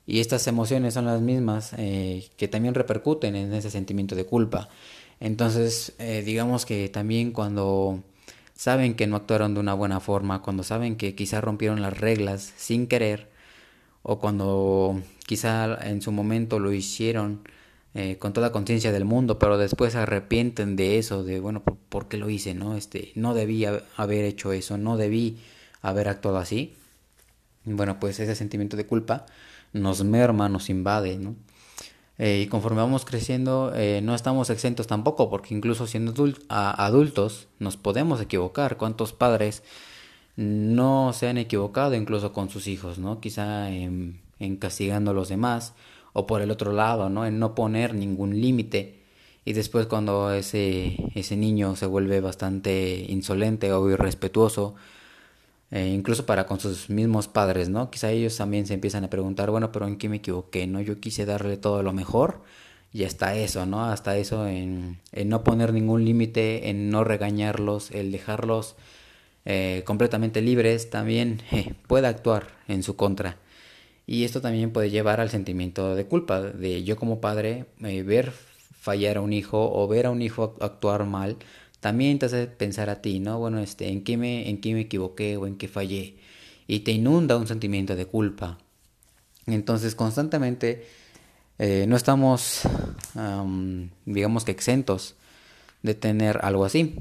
y 0.08 0.20
estas 0.20 0.48
emociones 0.48 0.94
son 0.94 1.06
las 1.06 1.22
mismas 1.22 1.74
eh, 1.78 2.30
que 2.38 2.48
también 2.48 2.76
repercuten 2.76 3.36
en 3.36 3.54
ese 3.54 3.72
sentimiento 3.72 4.16
de 4.16 4.26
culpa. 4.26 4.70
Entonces, 5.20 5.94
eh, 5.98 6.22
digamos 6.24 6.66
que 6.66 6.90
también 6.90 7.32
cuando 7.32 8.04
saben 8.54 8.96
que 8.96 9.08
no 9.08 9.16
actuaron 9.16 9.54
de 9.54 9.60
una 9.60 9.74
buena 9.74 10.00
forma, 10.00 10.42
cuando 10.42 10.64
saben 10.64 10.96
que 10.96 11.16
quizá 11.16 11.42
rompieron 11.42 11.82
las 11.82 11.98
reglas 11.98 12.54
sin 12.56 12.88
querer, 12.88 13.30
o 14.04 14.20
cuando 14.20 15.02
quizá 15.26 15.76
en 15.90 16.02
su 16.02 16.12
momento 16.12 16.60
lo 16.60 16.72
hicieron 16.72 17.42
eh, 17.96 18.18
con 18.18 18.34
toda 18.34 18.52
conciencia 18.52 18.92
del 18.92 19.06
mundo, 19.06 19.40
pero 19.40 19.58
después 19.58 19.94
se 19.94 20.00
arrepienten 20.00 20.76
de 20.76 21.00
eso, 21.00 21.24
de 21.24 21.40
bueno, 21.40 21.64
¿por, 21.64 22.08
qué 22.08 22.18
lo 22.18 22.30
hice? 22.30 22.54
No, 22.54 22.76
este, 22.76 23.12
no 23.16 23.34
debí 23.34 23.66
haber 23.66 24.26
hecho 24.26 24.52
eso, 24.52 24.78
no 24.78 24.98
debí 24.98 25.38
haber 25.82 26.10
actuado 26.10 26.38
así. 26.38 26.76
Bueno, 27.64 28.00
pues 28.00 28.20
ese 28.20 28.36
sentimiento 28.36 28.78
de 28.78 28.86
culpa 28.86 29.26
nos 29.74 30.04
merma, 30.04 30.50
nos 30.50 30.70
invade, 30.70 31.18
¿no? 31.18 31.36
Eh, 32.18 32.44
y 32.46 32.48
conforme 32.48 32.82
vamos 32.82 33.04
creciendo, 33.04 33.74
eh, 33.76 34.02
no 34.02 34.16
estamos 34.16 34.50
exentos 34.50 34.88
tampoco, 34.88 35.30
porque 35.30 35.54
incluso 35.54 35.88
siendo 35.88 36.14
adultos 36.50 37.48
nos 37.60 37.78
podemos 37.78 38.22
equivocar. 38.22 38.78
¿Cuántos 38.78 39.14
padres 39.14 39.64
no 40.36 41.14
se 41.14 41.28
han 41.28 41.38
equivocado 41.38 41.96
incluso 41.96 42.34
con 42.34 42.50
sus 42.50 42.68
hijos, 42.68 43.00
¿no? 43.00 43.20
Quizá 43.20 43.70
en, 43.72 44.22
castigando 44.60 45.12
a 45.12 45.14
los 45.14 45.30
demás, 45.30 45.74
o 46.18 46.26
por 46.26 46.42
el 46.42 46.50
otro 46.50 46.72
lado, 46.72 47.10
¿no? 47.10 47.26
En 47.26 47.40
no 47.40 47.56
poner 47.56 47.94
ningún 47.94 48.40
límite. 48.42 49.04
Y 49.44 49.54
después 49.54 49.86
cuando 49.86 50.32
ese, 50.34 50.96
ese 51.14 51.36
niño 51.36 51.76
se 51.76 51.86
vuelve 51.86 52.22
bastante 52.22 53.06
insolente 53.10 53.72
o 53.74 53.90
irrespetuoso, 53.92 54.76
eh, 55.72 55.88
incluso 55.88 56.26
para 56.26 56.46
con 56.46 56.60
sus 56.62 56.90
mismos 56.90 57.28
padres, 57.28 57.68
¿no? 57.68 57.92
Quizá 57.92 58.12
ellos 58.12 58.38
también 58.38 58.66
se 58.66 58.74
empiezan 58.74 59.04
a 59.04 59.10
preguntar, 59.10 59.52
bueno, 59.52 59.74
pero 59.74 59.88
¿en 59.88 59.98
qué 59.98 60.08
me 60.08 60.18
equivoqué? 60.18 60.68
¿No? 60.68 60.80
Yo 60.80 61.02
quise 61.02 61.26
darle 61.26 61.58
todo 61.58 61.84
lo 61.84 61.92
mejor 61.92 62.44
y 62.94 63.04
hasta 63.04 63.36
eso, 63.36 63.66
¿no? 63.66 63.84
Hasta 63.84 64.16
eso 64.18 64.48
en, 64.48 65.02
no 65.26 65.44
poner 65.44 65.74
ningún 65.74 66.06
límite, 66.06 66.70
en 66.70 66.90
no 66.90 67.04
regañarlos, 67.04 67.92
el 67.92 68.10
dejarlos 68.14 68.76
eh, 69.44 69.84
completamente 69.86 70.42
libres, 70.42 70.90
también 70.90 71.42
eh, 71.52 71.74
puede 71.88 72.08
actuar 72.08 72.48
en 72.70 72.84
su 72.84 72.96
contra. 72.96 73.38
Y 74.08 74.24
esto 74.24 74.42
también 74.42 74.72
puede 74.72 74.90
llevar 74.92 75.20
al 75.20 75.30
sentimiento 75.30 75.96
de 75.96 76.06
culpa, 76.06 76.42
de 76.42 76.84
yo 76.84 76.96
como 76.96 77.22
padre 77.22 77.66
ver 77.80 78.34
fallar 78.80 79.18
a 79.18 79.22
un 79.22 79.34
hijo 79.34 79.72
o 79.74 79.88
ver 79.88 80.06
a 80.06 80.12
un 80.12 80.22
hijo 80.22 80.56
actuar 80.62 81.06
mal, 81.06 81.38
también 81.80 82.20
te 82.20 82.28
hace 82.28 82.48
pensar 82.48 82.90
a 82.90 83.02
ti, 83.02 83.20
¿no? 83.20 83.40
Bueno, 83.40 83.60
este, 83.60 83.90
¿en 83.90 84.04
qué 84.04 84.18
me, 84.18 84.50
en 84.50 84.62
qué 84.62 84.74
me 84.74 84.82
equivoqué 84.82 85.38
o 85.38 85.48
en 85.48 85.58
qué 85.58 85.68
fallé? 85.68 86.18
Y 86.68 86.80
te 86.80 86.92
inunda 86.92 87.38
un 87.38 87.48
sentimiento 87.48 87.96
de 87.96 88.06
culpa. 88.06 88.58
Entonces, 89.48 89.96
constantemente 89.96 90.86
eh, 91.60 91.86
no 91.88 91.96
estamos, 91.96 92.62
digamos 94.06 94.46
que 94.46 94.52
exentos 94.52 95.16
de 95.84 95.96
tener 95.96 96.40
algo 96.44 96.66
así. 96.66 96.96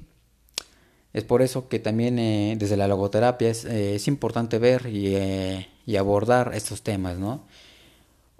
Es 1.12 1.24
por 1.24 1.42
eso 1.42 1.68
que 1.68 1.78
también 1.78 2.18
eh, 2.18 2.56
desde 2.58 2.76
la 2.76 2.88
logoterapia 2.88 3.48
es, 3.48 3.64
eh, 3.64 3.94
es 3.94 4.08
importante 4.08 4.58
ver 4.58 4.86
y, 4.86 5.16
y, 5.86 5.96
abordar 5.96 6.52
estos 6.54 6.82
temas, 6.82 7.18
¿no? 7.18 7.44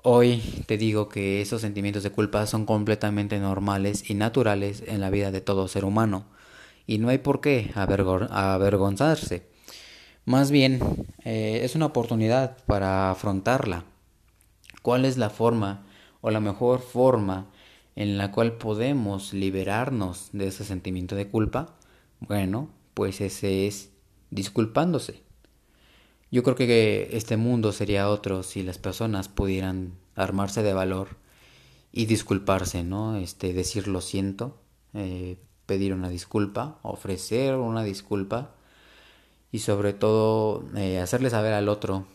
Hoy 0.03 0.43
te 0.67 0.77
digo 0.77 1.09
que 1.09 1.41
esos 1.41 1.63
sentimientos 1.63 2.03
de 2.03 2.11
culpa 2.11 2.47
son 2.47 2.67
completamente 2.67 3.39
normales 3.39 4.11
y 4.11 4.15
naturales 4.15 4.83
en 4.87 5.01
la 5.01 5.11
vida 5.11 5.31
de 5.31 5.41
todo 5.41 5.67
ser 5.67 5.85
humano 5.85 6.27
y 6.87 6.99
no 6.99 7.09
hay 7.09 7.19
por 7.19 7.41
qué 7.41 7.71
avergonzarse. 7.75 9.47
Más 10.27 10.51
bien, 10.51 10.81
eh, 11.25 11.61
es 11.65 11.75
una 11.75 11.87
oportunidad 11.87 12.57
para 12.67 13.11
afrontarla. 13.11 13.85
¿Cuál 14.83 15.05
es 15.05 15.17
la 15.17 15.31
forma 15.31 15.87
o 16.21 16.31
la 16.31 16.41
mejor 16.41 16.81
forma 16.81 17.47
en 17.97 18.19
la 18.19 18.31
cual 18.31 18.55
podemos 18.55 19.33
liberarnos 19.33 20.31
de 20.33 20.49
ese 20.49 20.65
sentimiento 20.65 21.15
de 21.15 21.29
culpa? 21.29 21.77
Bueno, 22.21 22.69
pues 22.95 23.21
ese 23.21 23.67
es 23.67 23.91
disculpándose. 24.31 25.24
Yo 26.31 26.43
creo 26.43 26.57
que 26.57 27.11
este 27.13 27.37
mundo 27.37 27.73
sería 27.73 28.09
otro 28.09 28.43
si 28.43 28.63
las 28.63 28.79
personas 28.79 29.29
pudieran 29.29 29.93
armarse 30.17 30.63
de 30.63 30.73
valor 30.73 31.17
y 31.93 32.07
disculparse, 32.07 32.83
¿no? 32.83 33.17
Este, 33.17 33.53
decir 33.53 33.87
lo 33.89 34.01
siento, 34.01 34.57
eh, 34.95 35.37
pedir 35.67 35.95
una 35.95 36.09
disculpa, 36.09 36.79
ofrecer 36.83 37.55
una 37.55 37.85
disculpa 37.85 38.51
y 39.53 39.61
sobre 39.61 39.93
todo 39.93 40.65
eh, 40.77 40.99
hacerle 40.99 41.31
saber 41.31 41.53
al 41.53 41.69
otro 41.69 42.07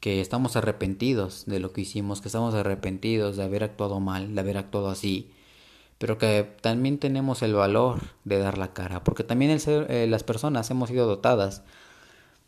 que 0.00 0.20
estamos 0.20 0.54
arrepentidos 0.56 1.44
de 1.46 1.60
lo 1.60 1.72
que 1.72 1.80
hicimos, 1.80 2.20
que 2.20 2.28
estamos 2.28 2.54
arrepentidos 2.54 3.36
de 3.36 3.44
haber 3.44 3.64
actuado 3.64 4.00
mal, 4.00 4.34
de 4.34 4.40
haber 4.40 4.58
actuado 4.58 4.88
así, 4.90 5.32
pero 5.98 6.18
que 6.18 6.56
también 6.60 6.98
tenemos 6.98 7.42
el 7.42 7.54
valor 7.54 8.00
de 8.24 8.38
dar 8.38 8.58
la 8.58 8.74
cara, 8.74 9.02
porque 9.02 9.24
también 9.24 9.50
el 9.50 9.60
ser, 9.60 9.90
eh, 9.90 10.06
las 10.06 10.22
personas 10.22 10.70
hemos 10.70 10.90
sido 10.90 11.06
dotadas 11.06 11.62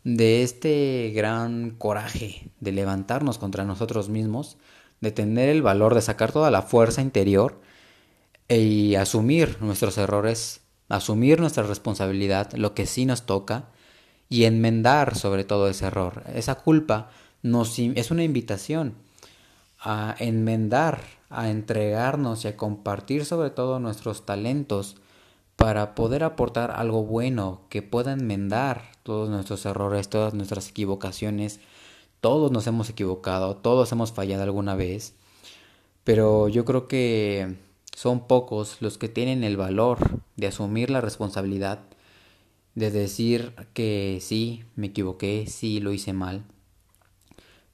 de 0.07 0.41
este 0.41 1.11
gran 1.13 1.71
coraje 1.71 2.49
de 2.61 2.71
levantarnos 2.71 3.37
contra 3.37 3.65
nosotros 3.65 4.07
mismos, 4.07 4.55
de 5.01 5.11
tener 5.11 5.49
el 5.49 5.61
valor 5.61 5.95
de 5.95 6.01
sacar 6.01 6.31
toda 6.31 6.49
la 6.49 6.61
fuerza 6.61 7.01
interior 7.01 7.59
y 8.47 8.95
asumir 8.95 9.61
nuestros 9.61 9.97
errores, 9.97 10.61
asumir 10.87 11.41
nuestra 11.41 11.63
responsabilidad, 11.63 12.53
lo 12.53 12.73
que 12.73 12.85
sí 12.85 13.05
nos 13.05 13.25
toca, 13.25 13.65
y 14.29 14.45
enmendar 14.45 15.17
sobre 15.17 15.43
todo 15.43 15.67
ese 15.67 15.87
error. 15.87 16.23
Esa 16.33 16.55
culpa 16.55 17.09
es 17.43 18.09
una 18.09 18.23
invitación 18.23 18.95
a 19.77 20.15
enmendar, 20.19 21.01
a 21.29 21.49
entregarnos 21.49 22.45
y 22.45 22.47
a 22.47 22.55
compartir 22.55 23.25
sobre 23.25 23.49
todo 23.49 23.81
nuestros 23.81 24.25
talentos 24.25 24.95
para 25.57 25.95
poder 25.95 26.23
aportar 26.23 26.71
algo 26.71 27.03
bueno 27.03 27.63
que 27.67 27.81
pueda 27.81 28.13
enmendar 28.13 28.96
todos 29.07 29.29
nuestros 29.29 29.65
errores, 29.65 30.09
todas 30.09 30.33
nuestras 30.33 30.67
equivocaciones. 30.67 31.61
Todos 32.19 32.51
nos 32.51 32.67
hemos 32.67 32.89
equivocado, 32.89 33.55
todos 33.55 33.89
hemos 33.93 34.11
fallado 34.11 34.43
alguna 34.43 34.75
vez, 34.75 35.13
pero 36.03 36.49
yo 36.49 36.65
creo 36.65 36.89
que 36.89 37.55
son 37.95 38.27
pocos 38.27 38.81
los 38.81 38.97
que 38.97 39.07
tienen 39.07 39.45
el 39.45 39.55
valor 39.55 40.19
de 40.35 40.47
asumir 40.47 40.89
la 40.89 40.99
responsabilidad 40.99 41.79
de 42.75 42.91
decir 42.91 43.53
que 43.73 44.19
sí, 44.21 44.65
me 44.75 44.87
equivoqué, 44.87 45.45
sí, 45.47 45.79
lo 45.79 45.93
hice 45.93 46.11
mal, 46.11 46.43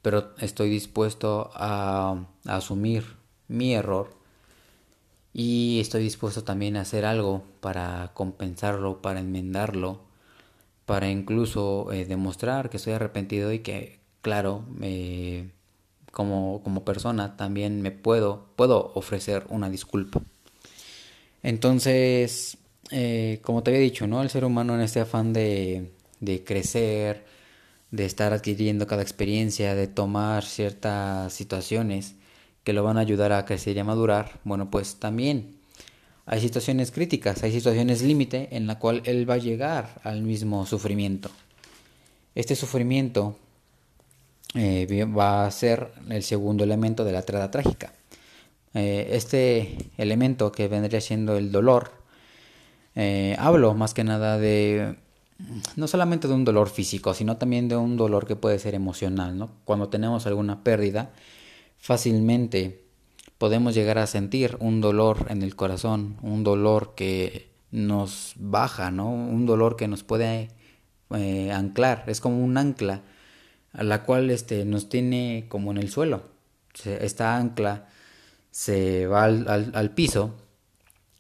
pero 0.04 0.36
estoy 0.38 0.70
dispuesto 0.70 1.50
a, 1.56 2.28
asumir 2.46 3.06
mi 3.48 3.74
error 3.74 4.14
y 5.34 5.80
estoy 5.80 6.04
dispuesto 6.04 6.44
también 6.44 6.78
a 6.78 6.82
hacer 6.82 7.06
algo 7.06 7.44
para 7.60 8.12
compensarlo, 8.14 9.02
para 9.02 9.20
enmendarlo, 9.20 10.13
para 10.86 11.10
incluso 11.10 11.92
eh, 11.92 12.06
demostrar 12.06 12.70
que 12.70 12.78
estoy 12.78 12.94
arrepentido 12.94 13.52
y 13.54 13.60
que, 13.60 14.00
claro, 14.22 14.66
como, 16.12 16.62
como 16.64 16.86
persona 16.86 17.38
también 17.38 17.82
me 17.82 17.92
puedo, 17.92 18.48
puedo 18.56 18.92
ofrecer 18.96 19.46
una 19.50 19.70
disculpa. 19.70 20.22
Entonces, 21.42 22.58
eh, 22.92 23.40
como 23.42 23.64
te 23.64 23.72
había 23.72 23.82
dicho, 23.82 24.08
¿no? 24.08 24.22
El 24.22 24.30
ser 24.30 24.46
humano 24.46 24.76
en 24.76 24.82
este 24.82 25.00
afán 25.00 25.34
de, 25.34 25.92
de 26.20 26.44
crecer, 26.44 27.26
de 27.92 28.06
estar 28.06 28.34
adquiriendo 28.34 28.88
cada 28.88 29.02
experiencia, 29.02 29.76
de 29.76 29.88
tomar 29.88 30.44
ciertas 30.44 31.34
situaciones 31.34 32.16
que 32.64 32.74
lo 32.74 32.84
van 32.84 32.98
a 32.98 33.02
ayudar 33.02 33.34
a 33.34 33.46
crecer 33.46 33.76
y 33.76 33.80
a 33.80 33.84
madurar, 33.84 34.40
bueno, 34.44 34.72
pues 34.72 34.96
también 34.96 35.56
hay 36.26 36.42
situaciones 36.42 36.92
críticas, 36.92 37.44
hay 37.44 37.52
situaciones 37.52 38.02
límite 38.02 38.50
en 38.52 38.68
la 38.68 38.80
cual 38.80 39.02
él 39.06 39.30
va 39.30 39.36
a 39.36 39.38
llegar 39.38 40.02
al 40.04 40.22
mismo 40.22 40.66
sufrimiento. 40.66 41.30
Este 42.36 42.56
sufrimiento 42.56 43.38
eh, 44.56 45.06
va 45.06 45.46
a 45.46 45.52
ser 45.52 45.92
el 46.10 46.24
segundo 46.24 46.64
elemento 46.64 47.04
de 47.04 47.12
la 47.12 47.24
trada 47.24 47.52
trágica. 47.52 47.94
Eh, 48.74 49.10
este 49.12 49.78
elemento 49.98 50.52
que 50.52 50.68
vendría 50.68 51.02
siendo 51.02 51.38
el 51.38 51.52
dolor 51.52 52.04
eh, 52.96 53.36
hablo 53.40 53.74
más 53.74 53.94
que 53.94 54.04
nada 54.04 54.38
de 54.38 54.96
no 55.76 55.88
solamente 55.88 56.28
de 56.28 56.34
un 56.34 56.46
dolor 56.46 56.70
físico, 56.70 57.14
sino 57.14 57.38
también 57.38 57.68
de 57.68 57.76
un 57.76 57.98
dolor 57.98 58.28
que 58.28 58.36
puede 58.36 58.60
ser 58.60 58.76
emocional, 58.76 59.38
¿no? 59.38 59.50
Cuando 59.66 59.90
tenemos 59.90 60.26
alguna 60.28 60.64
pérdida, 60.64 61.12
fácilmente 61.80 62.83
podemos 63.44 63.76
llegar 63.76 63.98
a 63.98 64.08
sentir 64.08 64.56
un 64.62 64.80
dolor 64.80 65.26
en 65.28 65.42
el 65.42 65.58
corazón, 65.58 66.16
un 66.22 66.46
dolor 66.46 66.94
que 66.96 67.50
nos 67.72 68.36
baja, 68.38 68.90
¿no? 68.90 69.12
Un 69.12 69.46
dolor 69.46 69.76
que 69.76 69.90
nos 69.90 70.02
puede 70.02 70.48
eh, 71.14 71.52
anclar, 71.52 72.06
es 72.08 72.22
como 72.22 72.42
un 72.42 72.58
ancla 72.58 73.02
a 73.74 73.84
la 73.84 74.04
cual 74.04 74.30
este, 74.30 74.64
nos 74.64 74.88
tiene 74.88 75.48
como 75.50 75.72
en 75.72 75.78
el 75.78 75.90
suelo. 75.90 76.24
Esta 76.86 77.36
ancla 77.36 77.90
se 78.50 79.08
va 79.08 79.26
al, 79.26 79.72
al 79.76 79.92
piso 79.92 80.36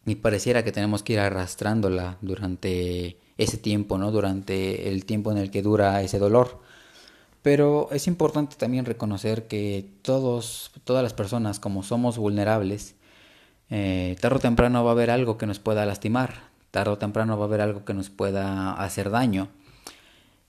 y 0.05 0.15
pareciera 0.15 0.63
que 0.63 0.71
tenemos 0.71 1.03
que 1.03 1.12
ir 1.12 1.19
arrastrándola 1.19 2.19
durante 2.21 3.17
ese 3.38 3.57
tiempo, 3.57 3.97
¿no? 3.97 4.13
Durante 4.13 4.88
el 4.88 5.03
tiempo 5.03 5.29
en 5.33 5.39
el 5.39 5.51
que 5.51 5.62
dura 5.62 6.01
ese 6.01 6.19
dolor. 6.19 6.62
Pero 7.43 7.89
es 7.91 8.08
importante 8.08 8.56
también 8.56 8.86
reconocer 8.86 9.47
que 9.47 9.86
todos, 10.01 10.71
todas 10.86 11.03
las 11.03 11.13
personas, 11.13 11.60
como 11.60 11.84
somos 11.84 12.17
vulnerables, 12.17 12.95
eh, 13.69 14.15
tarde 14.21 14.38
o 14.38 14.39
temprano 14.39 14.84
va 14.84 14.91
a 14.91 14.93
haber 14.93 15.12
algo 15.12 15.38
que 15.38 15.45
nos 15.45 15.60
pueda 15.60 15.86
lastimar, 15.86 16.49
tarde 16.71 16.91
o 16.91 16.97
temprano 16.97 17.38
va 17.38 17.43
a 17.43 17.47
haber 17.47 17.62
algo 17.62 17.84
que 17.86 17.93
nos 17.93 18.10
pueda 18.10 18.73
hacer 18.73 19.10
daño. 19.10 19.49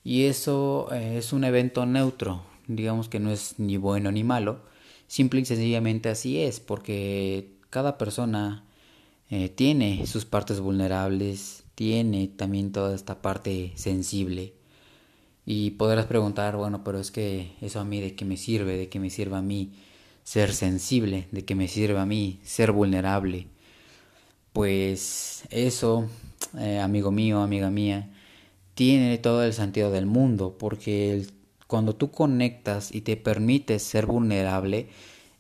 Y 0.05 0.25
eso 0.27 0.89
eh, 0.93 1.17
es 1.19 1.33
un 1.33 1.45
evento 1.45 1.85
neutro, 1.85 2.43
digamos 2.69 3.09
que 3.09 3.19
no 3.19 3.33
es 3.33 3.59
ni 3.59 3.77
bueno 3.77 4.13
ni 4.13 4.23
malo, 4.23 4.61
simple 5.09 5.41
y 5.41 5.45
sencillamente 5.45 6.11
así 6.11 6.41
es, 6.41 6.61
porque 6.61 7.51
cada 7.71 7.99
persona 7.99 8.65
eh, 9.31 9.49
tiene 9.49 10.07
sus 10.07 10.25
partes 10.27 10.61
vulnerables, 10.61 11.65
tiene 11.75 12.29
también 12.29 12.71
toda 12.71 12.95
esta 12.95 13.21
parte 13.21 13.73
sensible. 13.75 14.53
Y 15.47 15.73
podrás 15.73 16.07
preguntar, 16.07 16.57
bueno, 16.57 16.83
pero 16.85 16.99
es 16.99 17.11
que 17.11 17.53
eso 17.61 17.81
a 17.81 17.85
mí 17.85 18.01
de 18.01 18.15
qué 18.15 18.25
me 18.25 18.37
sirve, 18.37 18.77
de 18.77 18.89
qué 18.89 18.99
me 18.99 19.11
sirve 19.11 19.37
a 19.37 19.43
mí 19.43 19.73
ser 20.23 20.53
sensible, 20.55 21.29
de 21.33 21.45
qué 21.45 21.55
me 21.55 21.69
sirve 21.69 21.99
a 21.99 22.07
mí 22.07 22.41
ser 22.45 22.73
vulnerable. 22.73 23.47
Pues 24.53 25.45
eso, 25.51 26.09
eh, 26.59 26.79
amigo 26.79 27.11
mío, 27.11 27.41
amiga 27.43 27.71
mía, 27.71 28.11
tiene 28.75 29.19
todo 29.19 29.45
el 29.45 29.53
sentido 29.53 29.91
del 29.91 30.07
mundo, 30.07 30.57
porque 30.59 31.27
cuando 31.67 31.95
tú 31.95 32.11
conectas 32.11 32.95
y 32.95 33.03
te 33.03 33.17
permites 33.17 33.83
ser 33.83 34.07
vulnerable, 34.07 34.89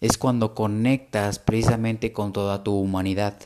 es 0.00 0.18
cuando 0.18 0.54
conectas 0.54 1.38
precisamente 1.38 2.12
con 2.12 2.32
toda 2.32 2.62
tu 2.62 2.74
humanidad. 2.78 3.38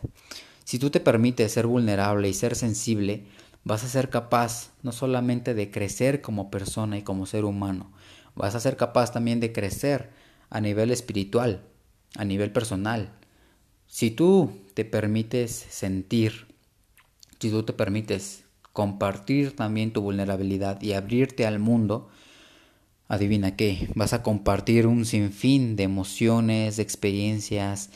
Si 0.65 0.79
tú 0.79 0.91
te 0.91 1.01
permites 1.01 1.53
ser 1.53 1.67
vulnerable 1.67 2.29
y 2.29 2.35
ser 2.35 2.57
sensible, 2.57 3.25
vas 3.69 3.85
a 3.85 3.89
ser 3.89 4.09
capaz 4.09 4.73
no 4.83 4.93
solamente 4.93 5.53
de 5.53 5.71
crecer 5.71 6.23
como 6.23 6.51
persona 6.51 6.97
y 6.97 7.03
como 7.03 7.27
ser 7.27 7.45
humano, 7.45 7.93
vas 8.35 8.55
a 8.55 8.61
ser 8.61 8.79
capaz 8.79 9.13
también 9.13 9.41
de 9.41 9.53
crecer 9.53 10.09
a 10.49 10.63
nivel 10.63 10.91
espiritual, 10.91 11.61
a 12.17 12.25
nivel 12.25 12.51
personal. 12.51 13.13
Si 13.87 14.11
tú 14.11 14.63
te 14.73 14.87
permites 14.87 15.53
sentir, 15.53 16.47
si 17.41 17.51
tú 17.51 17.63
te 17.63 17.75
permites 17.75 18.45
compartir 18.73 19.55
también 19.55 19.93
tu 19.93 20.01
vulnerabilidad 20.01 20.81
y 20.81 20.95
abrirte 20.95 21.45
al 21.45 21.59
mundo, 21.59 22.09
adivina 23.07 23.55
qué, 23.55 23.91
vas 23.95 24.15
a 24.15 24.23
compartir 24.23 24.87
un 24.87 25.05
sinfín 25.05 25.77
de 25.77 25.83
emociones, 25.83 26.79
de 26.79 26.85
experiencias, 26.85 27.91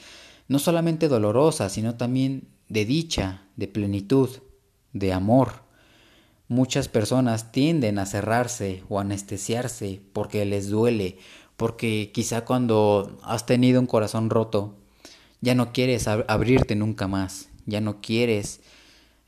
no 0.48 0.58
solamente 0.58 1.08
dolorosas, 1.08 1.72
sino 1.72 1.94
también 1.94 2.48
de 2.68 2.85
dicha, 2.85 3.46
de 3.56 3.68
plenitud, 3.68 4.28
de 4.92 5.14
amor. 5.14 5.62
Muchas 6.52 6.88
personas 6.88 7.50
tienden 7.50 7.98
a 7.98 8.04
cerrarse 8.04 8.82
o 8.90 9.00
anestesiarse 9.00 10.02
porque 10.12 10.44
les 10.44 10.68
duele, 10.68 11.16
porque 11.56 12.10
quizá 12.12 12.44
cuando 12.44 13.18
has 13.22 13.46
tenido 13.46 13.80
un 13.80 13.86
corazón 13.86 14.28
roto, 14.28 14.76
ya 15.40 15.54
no 15.54 15.72
quieres 15.72 16.08
abrirte 16.08 16.76
nunca 16.76 17.08
más, 17.08 17.48
ya 17.64 17.80
no 17.80 18.02
quieres 18.02 18.60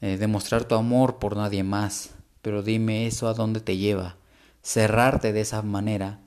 eh, 0.02 0.18
demostrar 0.18 0.64
tu 0.64 0.74
amor 0.74 1.18
por 1.18 1.34
nadie 1.34 1.62
más. 1.62 2.10
Pero 2.42 2.62
dime 2.62 3.06
eso 3.06 3.26
a 3.26 3.32
dónde 3.32 3.60
te 3.60 3.78
lleva 3.78 4.18
cerrarte 4.60 5.32
de 5.32 5.40
esa 5.40 5.62
manera, 5.62 6.20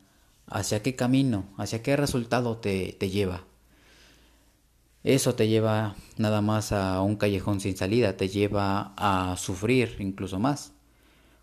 ¿hacia 0.47 0.81
qué 0.81 0.95
camino, 0.95 1.45
hacia 1.57 1.83
qué 1.83 1.95
resultado 1.95 2.57
te, 2.57 2.97
te 2.99 3.12
lleva? 3.12 3.43
Eso 5.03 5.36
te 5.36 5.47
lleva 5.47 5.95
nada 6.17 6.41
más 6.41 6.71
a 6.71 7.01
un 7.01 7.17
callejón 7.17 7.60
sin 7.60 7.77
salida, 7.77 8.17
te 8.17 8.29
lleva 8.29 8.95
a 8.97 9.38
sufrir 9.38 9.97
incluso 9.99 10.39
más, 10.39 10.73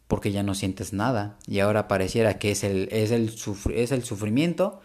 porque 0.09 0.33
ya 0.33 0.43
no 0.43 0.55
sientes 0.55 0.93
nada 0.93 1.39
y 1.47 1.61
ahora 1.61 1.89
pareciera 1.89 2.39
que 2.39 2.51
es 2.51 2.65
el, 2.65 2.89
es 2.93 3.11
el, 3.11 3.35
es 3.75 3.93
el 3.93 4.05
sufrimiento 4.05 4.81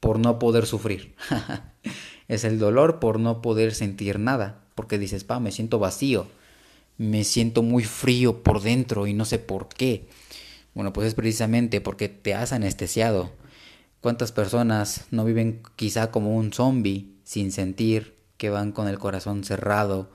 por 0.00 0.18
no 0.18 0.38
poder 0.38 0.66
sufrir. 0.66 1.14
es 2.28 2.44
el 2.44 2.58
dolor 2.58 2.98
por 2.98 3.20
no 3.20 3.42
poder 3.42 3.74
sentir 3.74 4.18
nada, 4.18 4.64
porque 4.74 4.98
dices, 4.98 5.24
pa, 5.24 5.40
me 5.40 5.52
siento 5.52 5.78
vacío, 5.78 6.26
me 6.98 7.24
siento 7.24 7.62
muy 7.62 7.84
frío 7.84 8.42
por 8.42 8.62
dentro 8.62 9.06
y 9.06 9.14
no 9.14 9.24
sé 9.24 9.38
por 9.38 9.68
qué 9.68 10.08
Bueno, 10.74 10.92
pues 10.92 11.08
es 11.08 11.14
precisamente 11.14 11.80
porque 11.80 12.08
te 12.08 12.34
has 12.34 12.52
anestesiado. 12.52 13.32
¿Cuántas 14.00 14.30
personas 14.32 15.06
no 15.10 15.24
viven 15.24 15.62
quizá 15.76 16.10
como 16.10 16.36
un 16.36 16.52
zombie, 16.52 17.14
sin 17.24 17.50
sentir, 17.50 18.14
que 18.36 18.50
van 18.50 18.72
con 18.72 18.88
el 18.88 18.98
corazón 18.98 19.42
cerrado, 19.42 20.10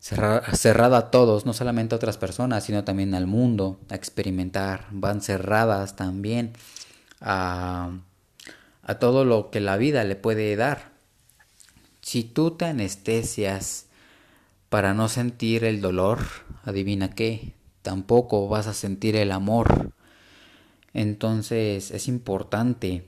cerrado 0.00 0.96
a 0.96 1.10
todos, 1.10 1.44
no 1.44 1.52
solamente 1.52 1.94
a 1.94 1.96
otras 1.96 2.16
personas, 2.16 2.64
sino 2.64 2.84
también 2.84 3.14
al 3.14 3.26
mundo, 3.26 3.78
a 3.90 3.94
experimentar, 3.94 4.86
van 4.90 5.20
cerradas 5.20 5.94
también 5.94 6.54
a, 7.20 7.90
a 8.82 8.94
todo 8.98 9.24
lo 9.24 9.50
que 9.50 9.60
la 9.60 9.76
vida 9.76 10.02
le 10.04 10.16
puede 10.16 10.56
dar. 10.56 10.90
Si 12.00 12.24
tú 12.24 12.52
te 12.52 12.64
anestesias 12.64 13.86
para 14.70 14.94
no 14.94 15.08
sentir 15.08 15.64
el 15.64 15.82
dolor, 15.82 16.20
adivina 16.64 17.10
qué, 17.14 17.52
tampoco 17.82 18.48
vas 18.48 18.66
a 18.68 18.74
sentir 18.74 19.16
el 19.16 19.32
amor. 19.32 19.92
Entonces 20.94 21.90
es 21.90 22.08
importante 22.08 23.06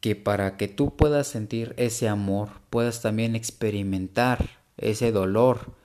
que 0.00 0.14
para 0.14 0.56
que 0.56 0.68
tú 0.68 0.96
puedas 0.96 1.26
sentir 1.26 1.74
ese 1.76 2.08
amor, 2.08 2.48
puedas 2.70 3.02
también 3.02 3.34
experimentar 3.34 4.60
ese 4.76 5.12
dolor 5.12 5.79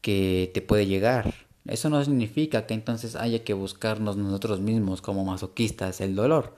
que 0.00 0.50
te 0.54 0.62
puede 0.62 0.86
llegar. 0.86 1.34
Eso 1.66 1.90
no 1.90 2.02
significa 2.04 2.66
que 2.66 2.74
entonces 2.74 3.16
haya 3.16 3.44
que 3.44 3.54
buscarnos 3.54 4.16
nosotros 4.16 4.60
mismos 4.60 5.02
como 5.02 5.24
masoquistas 5.24 6.00
el 6.00 6.16
dolor. 6.16 6.54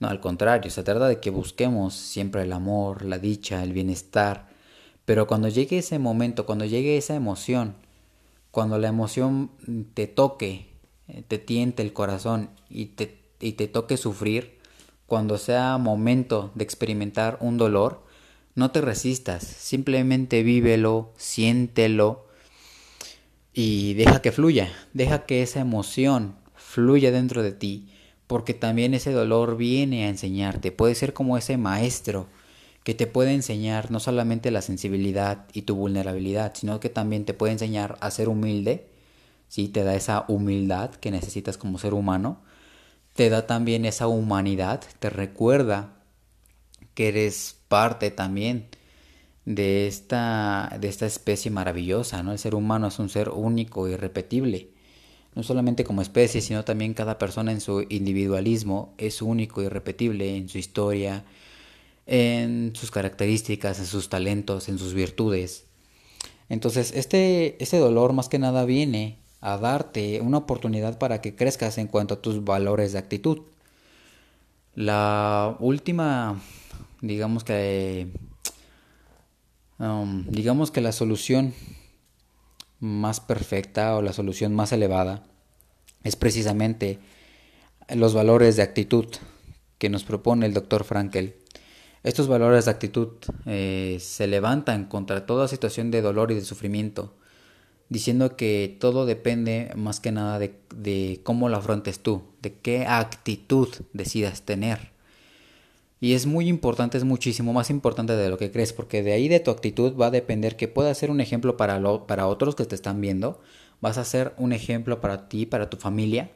No, 0.00 0.08
al 0.08 0.20
contrario, 0.20 0.70
se 0.70 0.82
trata 0.82 1.08
de 1.08 1.20
que 1.20 1.30
busquemos 1.30 1.94
siempre 1.94 2.42
el 2.42 2.52
amor, 2.52 3.04
la 3.04 3.18
dicha, 3.18 3.62
el 3.62 3.72
bienestar. 3.72 4.48
Pero 5.04 5.26
cuando 5.26 5.48
llegue 5.48 5.78
ese 5.78 5.98
momento, 5.98 6.46
cuando 6.46 6.64
llegue 6.64 6.96
esa 6.96 7.14
emoción, 7.14 7.74
cuando 8.50 8.78
la 8.78 8.88
emoción 8.88 9.50
te 9.94 10.06
toque, 10.06 10.66
eh, 11.08 11.22
te 11.26 11.38
tiente 11.38 11.82
el 11.82 11.92
corazón 11.92 12.50
y 12.68 12.86
te, 12.86 13.20
y 13.40 13.52
te 13.52 13.68
toque 13.68 13.96
sufrir, 13.96 14.58
cuando 15.06 15.38
sea 15.38 15.76
momento 15.78 16.50
de 16.54 16.64
experimentar 16.64 17.36
un 17.40 17.58
dolor, 17.58 18.04
no 18.54 18.70
te 18.70 18.80
resistas, 18.80 19.42
simplemente 19.42 20.42
vívelo, 20.42 21.12
siéntelo 21.16 22.29
y 23.52 23.94
deja 23.94 24.22
que 24.22 24.32
fluya, 24.32 24.72
deja 24.92 25.26
que 25.26 25.42
esa 25.42 25.60
emoción 25.60 26.36
fluya 26.54 27.10
dentro 27.10 27.42
de 27.42 27.52
ti, 27.52 27.88
porque 28.26 28.54
también 28.54 28.94
ese 28.94 29.12
dolor 29.12 29.56
viene 29.56 30.04
a 30.04 30.08
enseñarte, 30.08 30.72
puede 30.72 30.94
ser 30.94 31.12
como 31.12 31.36
ese 31.36 31.56
maestro 31.56 32.28
que 32.84 32.94
te 32.94 33.06
puede 33.06 33.34
enseñar 33.34 33.90
no 33.90 34.00
solamente 34.00 34.50
la 34.50 34.62
sensibilidad 34.62 35.46
y 35.52 35.62
tu 35.62 35.74
vulnerabilidad, 35.74 36.52
sino 36.54 36.80
que 36.80 36.88
también 36.88 37.24
te 37.24 37.34
puede 37.34 37.52
enseñar 37.52 37.98
a 38.00 38.10
ser 38.10 38.28
humilde, 38.28 38.86
¿sí? 39.48 39.68
te 39.68 39.84
da 39.84 39.94
esa 39.94 40.24
humildad 40.28 40.90
que 40.94 41.10
necesitas 41.10 41.58
como 41.58 41.78
ser 41.78 41.92
humano, 41.92 42.40
te 43.14 43.28
da 43.28 43.46
también 43.46 43.84
esa 43.84 44.06
humanidad, 44.06 44.82
te 44.98 45.10
recuerda 45.10 45.96
que 46.94 47.08
eres 47.08 47.56
parte 47.68 48.10
también 48.10 48.68
de 49.54 49.86
esta, 49.88 50.76
de 50.80 50.88
esta 50.88 51.06
especie 51.06 51.50
maravillosa, 51.50 52.22
¿no? 52.22 52.32
El 52.32 52.38
ser 52.38 52.54
humano 52.54 52.86
es 52.88 52.98
un 52.98 53.08
ser 53.08 53.30
único, 53.30 53.88
irrepetible. 53.88 54.68
No 55.34 55.42
solamente 55.42 55.84
como 55.84 56.02
especie, 56.02 56.40
sino 56.40 56.64
también 56.64 56.94
cada 56.94 57.18
persona 57.18 57.52
en 57.52 57.60
su 57.60 57.84
individualismo 57.88 58.94
es 58.98 59.22
único, 59.22 59.62
irrepetible 59.62 60.36
en 60.36 60.48
su 60.48 60.58
historia, 60.58 61.24
en 62.06 62.72
sus 62.74 62.90
características, 62.90 63.78
en 63.80 63.86
sus 63.86 64.08
talentos, 64.08 64.68
en 64.68 64.78
sus 64.78 64.94
virtudes. 64.94 65.64
Entonces, 66.48 66.92
este, 66.94 67.62
este 67.62 67.78
dolor 67.78 68.12
más 68.12 68.28
que 68.28 68.38
nada 68.38 68.64
viene 68.64 69.18
a 69.40 69.56
darte 69.56 70.20
una 70.20 70.38
oportunidad 70.38 70.98
para 70.98 71.20
que 71.20 71.34
crezcas 71.34 71.78
en 71.78 71.86
cuanto 71.86 72.14
a 72.14 72.22
tus 72.22 72.44
valores 72.44 72.92
de 72.92 72.98
actitud. 72.98 73.42
La 74.74 75.56
última, 75.60 76.40
digamos 77.00 77.44
que, 77.44 78.08
digamos 80.26 80.70
que 80.70 80.80
la 80.80 80.92
solución 80.92 81.54
más 82.80 83.20
perfecta 83.20 83.96
o 83.96 84.02
la 84.02 84.12
solución 84.12 84.54
más 84.54 84.72
elevada 84.72 85.24
es 86.04 86.16
precisamente 86.16 86.98
los 87.94 88.14
valores 88.14 88.56
de 88.56 88.62
actitud 88.62 89.06
que 89.78 89.88
nos 89.88 90.04
propone 90.04 90.46
el 90.46 90.54
doctor 90.54 90.84
Frankel. 90.84 91.34
Estos 92.02 92.28
valores 92.28 92.66
de 92.66 92.70
actitud 92.70 93.08
eh, 93.46 93.98
se 94.00 94.26
levantan 94.26 94.84
contra 94.86 95.26
toda 95.26 95.48
situación 95.48 95.90
de 95.90 96.02
dolor 96.02 96.30
y 96.30 96.34
de 96.34 96.40
sufrimiento, 96.42 97.14
diciendo 97.88 98.36
que 98.36 98.76
todo 98.80 99.06
depende 99.06 99.72
más 99.76 100.00
que 100.00 100.12
nada 100.12 100.38
de, 100.38 100.54
de 100.74 101.20
cómo 101.24 101.48
lo 101.48 101.56
afrontes 101.56 102.00
tú, 102.00 102.22
de 102.40 102.54
qué 102.54 102.86
actitud 102.86 103.68
decidas 103.92 104.42
tener. 104.42 104.92
Y 106.00 106.14
es 106.14 106.26
muy 106.26 106.48
importante, 106.48 106.96
es 106.96 107.04
muchísimo 107.04 107.52
más 107.52 107.70
importante 107.70 108.16
de 108.16 108.30
lo 108.30 108.38
que 108.38 108.50
crees, 108.50 108.72
porque 108.72 109.02
de 109.02 109.12
ahí 109.12 109.28
de 109.28 109.40
tu 109.40 109.50
actitud 109.50 109.94
va 110.00 110.06
a 110.06 110.10
depender 110.10 110.56
que 110.56 110.66
puedas 110.66 110.96
ser 110.96 111.10
un 111.10 111.20
ejemplo 111.20 111.56
para, 111.56 111.78
lo, 111.78 112.06
para 112.06 112.26
otros 112.26 112.54
que 112.54 112.64
te 112.64 112.74
están 112.74 113.00
viendo, 113.00 113.40
vas 113.80 113.98
a 113.98 114.04
ser 114.04 114.32
un 114.38 114.52
ejemplo 114.52 115.00
para 115.00 115.28
ti, 115.28 115.46
para 115.46 115.68
tu 115.68 115.76
familia, 115.76 116.30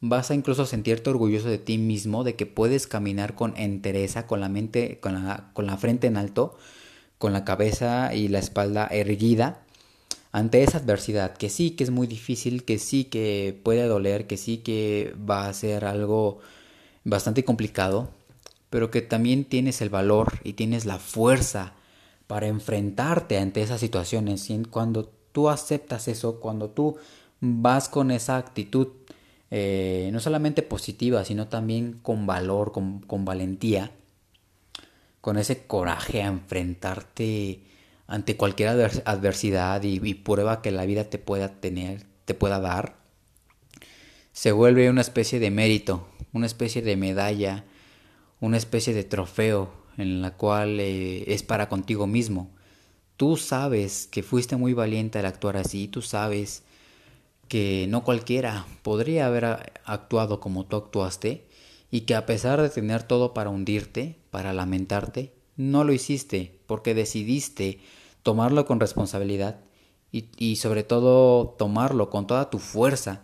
vas 0.00 0.30
a 0.30 0.34
incluso 0.34 0.66
sentirte 0.66 1.10
orgulloso 1.10 1.48
de 1.48 1.58
ti 1.58 1.78
mismo, 1.78 2.24
de 2.24 2.36
que 2.36 2.46
puedes 2.46 2.86
caminar 2.86 3.34
con 3.34 3.56
entereza, 3.56 4.26
con 4.26 4.40
la 4.40 4.48
mente, 4.48 4.98
con 5.00 5.14
la, 5.14 5.50
con 5.52 5.66
la 5.66 5.76
frente 5.76 6.06
en 6.06 6.16
alto, 6.16 6.56
con 7.18 7.32
la 7.32 7.44
cabeza 7.44 8.14
y 8.14 8.28
la 8.28 8.38
espalda 8.38 8.86
erguida 8.90 9.62
ante 10.32 10.62
esa 10.62 10.78
adversidad, 10.78 11.36
que 11.36 11.50
sí 11.50 11.72
que 11.72 11.84
es 11.84 11.90
muy 11.90 12.06
difícil, 12.06 12.64
que 12.64 12.78
sí 12.78 13.04
que 13.04 13.58
puede 13.62 13.86
doler, 13.86 14.26
que 14.26 14.38
sí 14.38 14.58
que 14.58 15.14
va 15.28 15.46
a 15.46 15.52
ser 15.52 15.84
algo 15.84 16.38
bastante 17.04 17.44
complicado, 17.44 18.10
pero 18.72 18.90
que 18.90 19.02
también 19.02 19.44
tienes 19.44 19.82
el 19.82 19.90
valor 19.90 20.40
y 20.44 20.54
tienes 20.54 20.86
la 20.86 20.98
fuerza 20.98 21.74
para 22.26 22.46
enfrentarte 22.46 23.36
ante 23.36 23.60
esas 23.60 23.80
situaciones. 23.80 24.48
Y 24.48 24.62
cuando 24.62 25.12
tú 25.32 25.50
aceptas 25.50 26.08
eso, 26.08 26.40
cuando 26.40 26.70
tú 26.70 26.96
vas 27.38 27.90
con 27.90 28.10
esa 28.10 28.38
actitud 28.38 28.88
eh, 29.50 30.08
no 30.10 30.20
solamente 30.20 30.62
positiva, 30.62 31.22
sino 31.26 31.48
también 31.48 32.00
con 32.00 32.24
valor, 32.24 32.72
con, 32.72 33.02
valentía, 33.26 33.90
con 35.20 35.36
ese 35.36 35.66
coraje 35.66 36.22
a 36.22 36.28
enfrentarte 36.28 37.60
ante 38.06 38.38
cualquier 38.38 38.70
adversidad 39.04 39.82
y, 39.82 40.00
y, 40.02 40.14
prueba 40.14 40.62
que 40.62 40.70
la 40.70 40.86
vida 40.86 41.04
te 41.04 41.18
pueda 41.18 41.60
tener, 41.60 42.06
te 42.24 42.32
pueda 42.32 42.58
dar, 42.58 42.96
se 44.32 44.50
vuelve 44.50 44.88
una 44.88 45.02
especie 45.02 45.40
de 45.40 45.50
mérito, 45.50 46.08
una 46.32 46.46
especie 46.46 46.80
de 46.80 46.96
medalla, 46.96 47.66
una 48.42 48.56
especie 48.56 48.92
de 48.92 49.04
trofeo 49.04 49.70
en 49.96 50.20
la 50.20 50.36
cual 50.36 50.80
eh, 50.80 51.32
es 51.32 51.44
para 51.44 51.68
contigo 51.68 52.08
mismo. 52.08 52.50
Tú 53.16 53.36
sabes 53.36 54.08
que 54.08 54.24
fuiste 54.24 54.56
muy 54.56 54.74
valiente 54.74 55.20
al 55.20 55.26
actuar 55.26 55.56
así, 55.56 55.86
tú 55.86 56.02
sabes 56.02 56.64
que 57.46 57.86
no 57.88 58.02
cualquiera 58.02 58.66
podría 58.82 59.26
haber 59.26 59.44
actuado 59.84 60.40
como 60.40 60.66
tú 60.66 60.76
actuaste 60.76 61.46
y 61.90 62.00
que 62.00 62.16
a 62.16 62.26
pesar 62.26 62.60
de 62.60 62.68
tener 62.68 63.04
todo 63.04 63.32
para 63.32 63.50
hundirte, 63.50 64.18
para 64.30 64.52
lamentarte, 64.52 65.32
no 65.56 65.84
lo 65.84 65.92
hiciste 65.92 66.58
porque 66.66 66.94
decidiste 66.94 67.78
tomarlo 68.24 68.66
con 68.66 68.80
responsabilidad 68.80 69.60
y, 70.10 70.26
y, 70.36 70.56
sobre 70.56 70.82
todo 70.82 71.54
tomarlo 71.58 72.10
con 72.10 72.26
toda 72.26 72.50
tu 72.50 72.58
fuerza, 72.58 73.22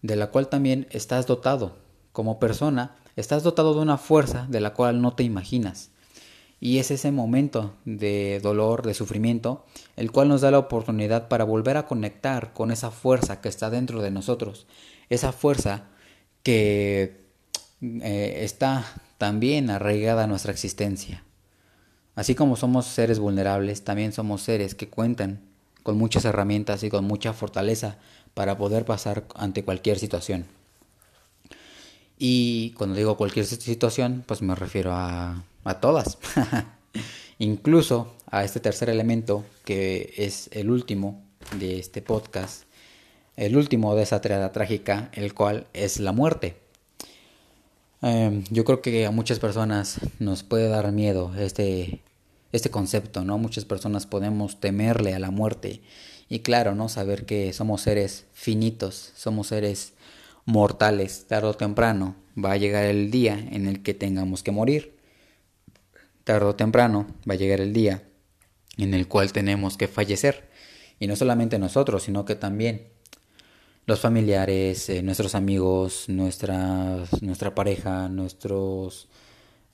de 0.00 0.16
la 0.16 0.30
cual 0.30 0.48
también 0.48 0.88
estás 0.90 1.26
dotado. 1.26 1.76
Como 2.12 2.40
persona, 2.40 2.96
estás 3.16 3.42
dotado 3.42 3.74
de 3.74 3.80
una 3.80 3.98
fuerza 3.98 4.46
de 4.48 4.60
la 4.60 4.74
cual 4.74 5.00
no 5.00 5.14
te 5.14 5.22
imaginas. 5.22 5.90
Y 6.60 6.78
es 6.78 6.90
ese 6.90 7.10
momento 7.10 7.74
de 7.86 8.38
dolor, 8.42 8.84
de 8.84 8.92
sufrimiento, 8.92 9.64
el 9.96 10.12
cual 10.12 10.28
nos 10.28 10.42
da 10.42 10.50
la 10.50 10.58
oportunidad 10.58 11.28
para 11.28 11.44
volver 11.44 11.78
a 11.78 11.86
conectar 11.86 12.52
con 12.52 12.70
esa 12.70 12.90
fuerza 12.90 13.40
que 13.40 13.48
está 13.48 13.70
dentro 13.70 14.02
de 14.02 14.10
nosotros. 14.10 14.66
Esa 15.08 15.32
fuerza 15.32 15.84
que 16.42 17.24
eh, 17.80 18.40
está 18.42 18.84
también 19.16 19.70
arraigada 19.70 20.24
a 20.24 20.26
nuestra 20.26 20.52
existencia. 20.52 21.24
Así 22.14 22.34
como 22.34 22.56
somos 22.56 22.84
seres 22.84 23.18
vulnerables, 23.18 23.82
también 23.82 24.12
somos 24.12 24.42
seres 24.42 24.74
que 24.74 24.88
cuentan 24.88 25.40
con 25.82 25.96
muchas 25.96 26.26
herramientas 26.26 26.82
y 26.82 26.90
con 26.90 27.06
mucha 27.06 27.32
fortaleza 27.32 27.96
para 28.34 28.58
poder 28.58 28.84
pasar 28.84 29.24
ante 29.34 29.64
cualquier 29.64 29.98
situación. 29.98 30.44
Y 32.20 32.72
cuando 32.72 32.94
digo 32.94 33.16
cualquier 33.16 33.46
situación, 33.46 34.22
pues 34.26 34.42
me 34.42 34.54
refiero 34.54 34.92
a 34.92 35.42
a 35.64 35.80
todas. 35.80 36.18
Incluso 37.38 38.14
a 38.30 38.44
este 38.44 38.60
tercer 38.60 38.90
elemento, 38.90 39.44
que 39.64 40.14
es 40.16 40.48
el 40.52 40.70
último 40.70 41.22
de 41.58 41.78
este 41.78 42.02
podcast, 42.02 42.64
el 43.36 43.56
último 43.56 43.94
de 43.94 44.02
esa 44.02 44.20
triada 44.20 44.52
trágica, 44.52 45.10
el 45.14 45.34
cual 45.34 45.66
es 45.72 46.00
la 46.00 46.12
muerte. 46.12 46.56
Em, 48.02 48.44
yo 48.50 48.64
creo 48.64 48.82
que 48.82 49.06
a 49.06 49.10
muchas 49.10 49.38
personas 49.38 50.00
nos 50.18 50.42
puede 50.42 50.68
dar 50.68 50.90
miedo 50.92 51.32
este, 51.38 52.00
este 52.52 52.70
concepto, 52.70 53.24
¿no? 53.24 53.38
Muchas 53.38 53.64
personas 53.64 54.06
podemos 54.06 54.60
temerle 54.60 55.14
a 55.14 55.18
la 55.18 55.30
muerte. 55.30 55.80
Y 56.28 56.40
claro, 56.40 56.74
¿no? 56.74 56.88
Saber 56.88 57.26
que 57.26 57.52
somos 57.52 57.82
seres 57.82 58.26
finitos, 58.32 59.12
somos 59.16 59.48
seres 59.48 59.94
mortales, 60.44 61.26
tarde 61.26 61.48
o 61.48 61.54
temprano 61.54 62.16
va 62.42 62.52
a 62.52 62.56
llegar 62.56 62.84
el 62.84 63.10
día 63.10 63.38
en 63.50 63.66
el 63.66 63.82
que 63.82 63.94
tengamos 63.94 64.42
que 64.42 64.50
morir. 64.50 64.96
Tarde 66.24 66.46
o 66.46 66.56
temprano 66.56 67.06
va 67.28 67.34
a 67.34 67.36
llegar 67.36 67.60
el 67.60 67.72
día 67.72 68.04
en 68.76 68.94
el 68.94 69.08
cual 69.08 69.32
tenemos 69.32 69.76
que 69.76 69.88
fallecer. 69.88 70.48
Y 70.98 71.06
no 71.06 71.16
solamente 71.16 71.58
nosotros, 71.58 72.02
sino 72.02 72.24
que 72.24 72.34
también 72.34 72.88
los 73.86 74.00
familiares, 74.00 74.88
eh, 74.88 75.02
nuestros 75.02 75.34
amigos, 75.34 76.08
nuestra, 76.08 76.98
nuestra 77.22 77.54
pareja, 77.54 78.08
nuestros, 78.08 79.08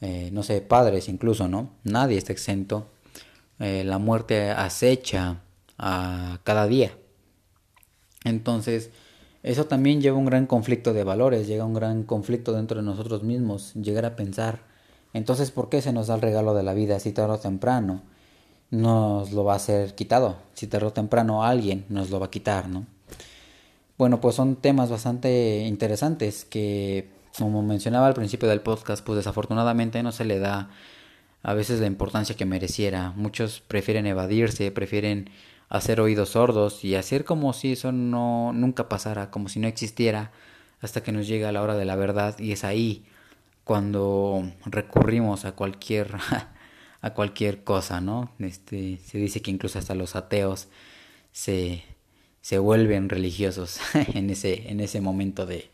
eh, 0.01 0.31
no 0.33 0.43
sé, 0.43 0.61
padres 0.61 1.09
incluso, 1.09 1.49
¿no? 1.49 1.71
Nadie 1.85 2.17
está 2.17 2.33
exento. 2.33 2.91
Eh, 3.59 3.85
la 3.85 3.99
muerte 3.99 4.51
acecha 4.51 5.43
a 5.79 6.41
cada 6.45 6.67
día. 6.67 6.97
Entonces, 8.25 8.91
eso 9.47 9.67
también 9.67 10.01
lleva 10.01 10.19
un 10.19 10.27
gran 10.27 10.47
conflicto 10.47 10.93
de 10.93 11.05
valores, 11.05 11.47
llega 11.47 11.65
un 11.65 11.75
gran 11.75 12.03
conflicto 12.03 12.53
dentro 12.53 12.79
de 12.79 12.87
nosotros 12.87 13.23
mismos, 13.23 13.73
llegar 13.75 14.05
a 14.05 14.17
pensar, 14.17 14.61
entonces, 15.13 15.51
¿por 15.51 15.71
qué 15.71 15.81
se 15.81 15.95
nos 15.95 16.09
da 16.09 16.17
el 16.17 16.21
regalo 16.21 16.53
de 16.53 16.63
la 16.63 16.75
vida 16.75 17.01
si 17.01 17.11
tarde 17.13 17.33
o 17.33 17.39
temprano 17.39 18.03
nos 18.71 19.33
lo 19.33 19.45
va 19.45 19.55
a 19.55 19.59
ser 19.59 19.95
quitado? 19.95 20.37
Si 20.53 20.67
tarde 20.67 20.89
o 20.89 20.93
temprano 20.93 21.43
alguien 21.43 21.87
nos 21.89 22.11
lo 22.11 22.21
va 22.21 22.27
a 22.27 22.31
quitar, 22.31 22.69
¿no? 22.69 22.85
Bueno, 23.97 24.21
pues 24.21 24.35
son 24.35 24.57
temas 24.57 24.91
bastante 24.91 25.65
interesantes 25.67 26.45
que, 26.45 27.09
como 27.39 27.63
mencionaba 27.63 28.09
al 28.09 28.13
principio 28.13 28.47
del 28.47 28.61
podcast, 28.61 29.03
pues 29.07 29.17
desafortunadamente 29.17 30.03
no 30.03 30.13
se 30.13 30.27
le 30.27 30.39
da 30.39 30.69
a 31.43 31.55
veces 31.55 31.81
la 31.81 31.87
importancia 31.87 32.37
que 32.37 32.45
mereciera. 32.45 33.15
Muchos 33.17 33.61
prefieren 33.61 34.07
evadirse, 34.07 34.71
prefieren 34.71 35.31
hacer 35.69 36.01
oídos 36.01 36.31
sordos 36.31 36.85
y 36.85 36.95
hacer 36.95 37.25
como 37.25 37.53
si 37.53 37.73
eso 37.73 37.93
no 37.93 38.53
nunca 38.53 38.89
pasara, 38.89 39.31
como 39.31 39.49
si 39.49 39.59
no 39.61 39.69
existiera, 39.69 40.33
hasta 40.81 41.03
que 41.03 41.13
nos 41.13 41.27
llega 41.27 41.53
la 41.53 41.63
hora 41.63 41.77
de 41.77 41.85
la 41.85 41.97
verdad 41.97 42.39
y 42.39 42.53
es 42.53 42.65
ahí 42.65 43.05
cuando 43.65 44.45
recurrimos 44.67 45.45
a 45.45 45.53
cualquier 45.53 46.15
a 47.01 47.15
cualquier 47.15 47.65
cosa, 47.65 48.01
¿no? 48.01 48.33
Este 48.39 48.99
se 49.05 49.19
dice 49.19 49.43
que 49.43 49.51
incluso 49.51 49.79
hasta 49.79 49.95
los 49.95 50.17
ateos 50.17 50.69
se 51.33 51.83
se 52.41 52.59
vuelven 52.59 53.09
religiosos 53.09 53.81
en 54.15 54.31
ese 54.31 54.71
en 54.71 54.81
ese 54.81 55.01
momento 55.01 55.47
de 55.47 55.71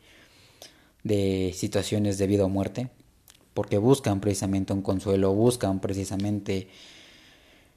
de 1.05 1.53
situaciones 1.55 2.19
de 2.19 2.27
vida 2.27 2.45
o 2.45 2.49
muerte, 2.49 2.89
porque 3.55 3.79
buscan 3.79 4.21
precisamente 4.21 4.73
un 4.73 4.83
consuelo, 4.83 5.35
buscan 5.35 5.81
precisamente 5.81 6.69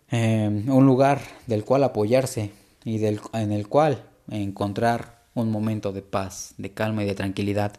Em, 0.10 0.70
un 0.70 0.86
lugar 0.86 1.22
del 1.48 1.64
cual 1.64 1.84
apoyarse 1.84 2.52
y 2.84 3.00
del, 3.00 3.20
en 3.34 3.52
el 3.52 3.68
cual 3.68 4.04
encontrar 4.30 5.24
un 5.34 5.52
momento 5.52 5.92
de 5.94 6.02
paz, 6.02 6.54
de 6.58 6.72
calma 6.72 7.04
y 7.04 7.08
de 7.08 7.16
tranquilidad 7.16 7.74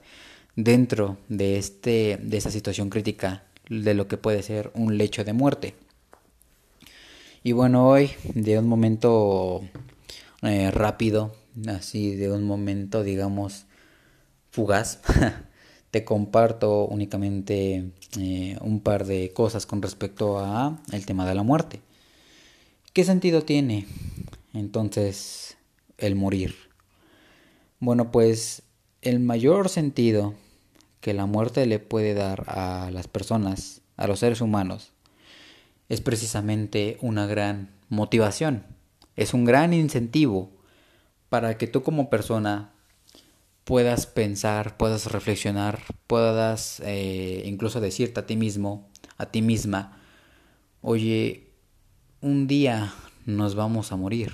dentro 0.57 1.19
de, 1.29 1.57
este, 1.57 2.19
de 2.21 2.37
esta 2.37 2.51
situación 2.51 2.91
crítica 2.91 3.45
de 3.69 3.95
lo 3.95 4.09
que 4.09 4.17
puede 4.17 4.43
ser 4.43 4.71
un 4.75 4.99
lecho 4.99 5.25
de 5.25 5.33
muerte. 5.33 5.75
Y 7.43 7.53
bueno, 7.53 7.89
hoy 7.89 8.11
de 8.35 8.59
un 8.59 8.67
momento 8.67 9.63
eh, 10.43 10.71
rápido, 10.73 11.35
así 11.69 12.17
de 12.17 12.31
un 12.31 12.45
momento 12.45 13.05
digamos 13.05 13.67
fugaz, 14.51 15.01
te 15.93 16.05
comparto 16.05 16.87
únicamente 16.87 17.93
eh, 18.19 18.59
un 18.61 18.81
par 18.81 19.07
de 19.07 19.33
cosas 19.33 19.65
con 19.65 19.81
respecto 19.81 20.41
a 20.41 20.79
el 20.93 21.07
tema 21.07 21.25
de 21.25 21.35
la 21.35 21.45
muerte. 21.45 21.81
¿Qué 22.97 23.05
sentido 23.05 23.43
tiene 23.43 23.85
entonces 24.55 25.59
el 25.99 26.17
morir? 26.17 26.55
Bueno, 27.79 28.11
pues 28.11 28.63
el 29.03 29.21
mayor 29.21 29.69
sentido 29.69 30.33
que 31.03 31.13
la 31.13 31.27
muerte 31.27 31.67
le 31.67 31.79
puede 31.79 32.15
dar 32.15 32.45
a 32.47 32.91
las 32.91 33.07
personas, 33.07 33.83
a 33.99 34.07
los 34.07 34.21
seres 34.21 34.41
humanos, 34.41 34.93
es 35.91 36.01
precisamente 36.01 36.97
una 37.03 37.27
gran 37.27 37.69
motivación, 37.91 38.65
es 39.15 39.35
un 39.35 39.45
gran 39.45 39.75
incentivo 39.75 40.51
para 41.29 41.59
que 41.59 41.67
tú 41.67 41.83
como 41.83 42.09
persona 42.09 42.73
puedas 43.65 44.07
pensar, 44.07 44.79
puedas 44.79 45.13
reflexionar, 45.13 45.83
puedas 46.07 46.81
eh, 46.83 47.43
incluso 47.45 47.83
decirte 47.83 48.21
a 48.21 48.27
ti 48.27 48.37
mismo, 48.37 48.89
a 49.19 49.27
ti 49.27 49.43
misma, 49.43 50.01
oye, 50.81 51.46
un 52.27 52.49
día 52.49 52.93
nos 53.25 53.55
vamos 53.55 53.93
a 53.93 53.97
morir. 53.97 54.33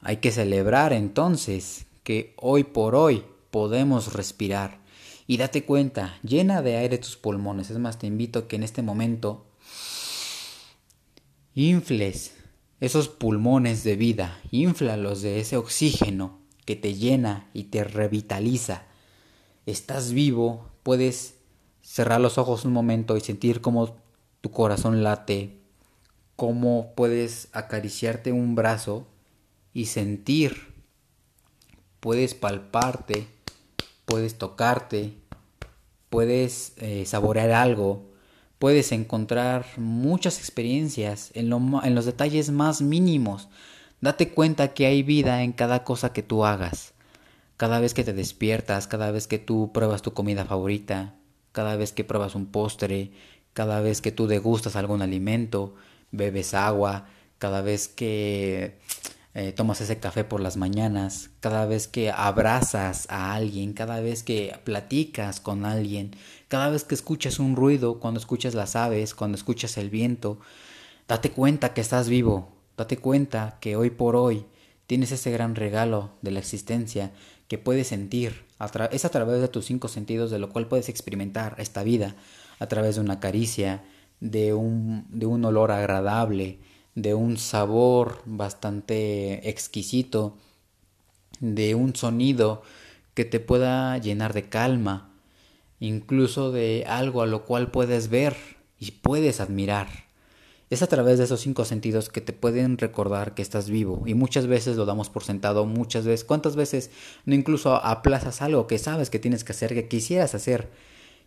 Hay 0.00 0.16
que 0.16 0.32
celebrar 0.32 0.92
entonces 0.92 1.86
que 2.02 2.34
hoy 2.36 2.64
por 2.64 2.96
hoy 2.96 3.22
podemos 3.52 4.14
respirar. 4.14 4.80
Y 5.28 5.36
date 5.36 5.64
cuenta, 5.64 6.18
llena 6.24 6.62
de 6.62 6.76
aire 6.76 6.98
tus 6.98 7.16
pulmones. 7.16 7.70
Es 7.70 7.78
más, 7.78 8.00
te 8.00 8.08
invito 8.08 8.40
a 8.40 8.48
que 8.48 8.56
en 8.56 8.64
este 8.64 8.82
momento 8.82 9.46
infles 11.54 12.34
esos 12.80 13.08
pulmones 13.08 13.84
de 13.84 13.94
vida, 13.94 14.40
inflalos 14.50 15.22
de 15.22 15.38
ese 15.38 15.56
oxígeno 15.56 16.40
que 16.64 16.74
te 16.74 16.94
llena 16.94 17.48
y 17.54 17.64
te 17.64 17.84
revitaliza. 17.84 18.86
Estás 19.66 20.12
vivo, 20.12 20.68
puedes 20.82 21.36
cerrar 21.80 22.20
los 22.20 22.38
ojos 22.38 22.64
un 22.64 22.72
momento 22.72 23.16
y 23.16 23.20
sentir 23.20 23.60
cómo 23.60 23.96
tu 24.40 24.50
corazón 24.50 25.04
late, 25.04 25.55
cómo 26.36 26.92
puedes 26.94 27.48
acariciarte 27.52 28.30
un 28.30 28.54
brazo 28.54 29.06
y 29.72 29.86
sentir, 29.86 30.74
puedes 32.00 32.34
palparte, 32.34 33.26
puedes 34.04 34.38
tocarte, 34.38 35.14
puedes 36.10 36.74
eh, 36.76 37.04
saborear 37.06 37.50
algo, 37.50 38.04
puedes 38.58 38.92
encontrar 38.92 39.66
muchas 39.76 40.38
experiencias 40.38 41.30
en, 41.34 41.52
en 41.52 41.94
los 41.94 42.04
detalles 42.04 42.50
más 42.50 42.80
mínimos. 42.82 43.48
Date 44.00 44.30
cuenta 44.30 44.74
que 44.74 44.86
hay 44.86 45.02
vida 45.02 45.42
en 45.42 45.52
cada 45.52 45.84
cosa 45.84 46.12
que 46.12 46.22
tú 46.22 46.44
hagas. 46.44 46.92
Cada 47.56 47.80
vez 47.80 47.94
que 47.94 48.04
te 48.04 48.12
despiertas, 48.12 48.86
cada 48.86 49.10
vez 49.10 49.26
que 49.26 49.38
tú 49.38 49.72
pruebas 49.72 50.02
tu 50.02 50.12
comida 50.12 50.44
favorita, 50.44 51.14
cada 51.52 51.76
vez 51.76 51.92
que 51.92 52.04
pruebas 52.04 52.34
un 52.34 52.46
postre, 52.46 53.12
cada 53.54 53.80
vez 53.80 54.02
que 54.02 54.12
tú 54.12 54.26
degustas 54.26 54.76
algún 54.76 55.00
alimento, 55.00 55.74
bebes 56.12 56.54
agua, 56.54 57.06
cada 57.38 57.62
vez 57.62 57.88
que 57.88 58.78
eh, 59.34 59.52
tomas 59.52 59.80
ese 59.82 59.98
café 59.98 60.24
por 60.24 60.40
las 60.40 60.56
mañanas, 60.56 61.28
cada 61.40 61.66
vez 61.66 61.88
que 61.88 62.10
abrazas 62.10 63.06
a 63.10 63.34
alguien, 63.34 63.74
cada 63.74 64.00
vez 64.00 64.22
que 64.22 64.58
platicas 64.64 65.40
con 65.40 65.66
alguien, 65.66 66.12
cada 66.48 66.70
vez 66.70 66.84
que 66.84 66.94
escuchas 66.94 67.38
un 67.38 67.54
ruido, 67.54 68.00
cuando 68.00 68.18
escuchas 68.18 68.54
las 68.54 68.76
aves, 68.76 69.14
cuando 69.14 69.36
escuchas 69.36 69.76
el 69.76 69.90
viento, 69.90 70.38
date 71.06 71.30
cuenta 71.32 71.74
que 71.74 71.82
estás 71.82 72.08
vivo, 72.08 72.48
date 72.78 72.96
cuenta 72.96 73.58
que 73.60 73.76
hoy 73.76 73.90
por 73.90 74.16
hoy 74.16 74.46
tienes 74.86 75.12
ese 75.12 75.30
gran 75.30 75.54
regalo 75.54 76.12
de 76.22 76.30
la 76.30 76.38
existencia 76.38 77.12
que 77.48 77.58
puedes 77.58 77.88
sentir. 77.88 78.44
es 78.90 79.04
a 79.04 79.08
través 79.10 79.40
de 79.40 79.48
tus 79.48 79.66
cinco 79.66 79.88
sentidos 79.88 80.30
de 80.30 80.38
lo 80.38 80.48
cual 80.48 80.66
puedes 80.66 80.88
experimentar 80.88 81.56
esta 81.58 81.82
vida, 81.82 82.16
a 82.58 82.68
través 82.68 82.94
de 82.94 83.02
una 83.02 83.20
caricia, 83.20 83.84
de 84.20 84.54
un, 84.54 85.06
de 85.10 85.26
un 85.26 85.44
olor 85.44 85.70
agradable, 85.72 86.58
de 86.94 87.14
un 87.14 87.36
sabor 87.36 88.22
bastante 88.24 89.48
exquisito, 89.48 90.36
de 91.40 91.74
un 91.74 91.94
sonido 91.94 92.62
que 93.14 93.24
te 93.24 93.40
pueda 93.40 93.98
llenar 93.98 94.32
de 94.32 94.48
calma, 94.48 95.10
incluso 95.80 96.52
de 96.52 96.84
algo 96.86 97.22
a 97.22 97.26
lo 97.26 97.44
cual 97.44 97.70
puedes 97.70 98.08
ver 98.08 98.36
y 98.78 98.92
puedes 98.92 99.40
admirar. 99.40 100.06
Es 100.68 100.82
a 100.82 100.88
través 100.88 101.18
de 101.18 101.24
esos 101.24 101.40
cinco 101.40 101.64
sentidos 101.64 102.08
que 102.08 102.20
te 102.20 102.32
pueden 102.32 102.76
recordar 102.76 103.34
que 103.34 103.42
estás 103.42 103.70
vivo 103.70 104.02
y 104.04 104.14
muchas 104.14 104.48
veces 104.48 104.76
lo 104.76 104.84
damos 104.84 105.10
por 105.10 105.22
sentado, 105.22 105.64
muchas 105.64 106.04
veces, 106.04 106.24
¿cuántas 106.24 106.56
veces 106.56 106.90
no 107.24 107.34
incluso 107.34 107.76
aplazas 107.76 108.42
algo 108.42 108.66
que 108.66 108.78
sabes 108.78 109.08
que 109.08 109.20
tienes 109.20 109.44
que 109.44 109.52
hacer, 109.52 109.74
que 109.74 109.86
quisieras 109.86 110.34
hacer? 110.34 110.68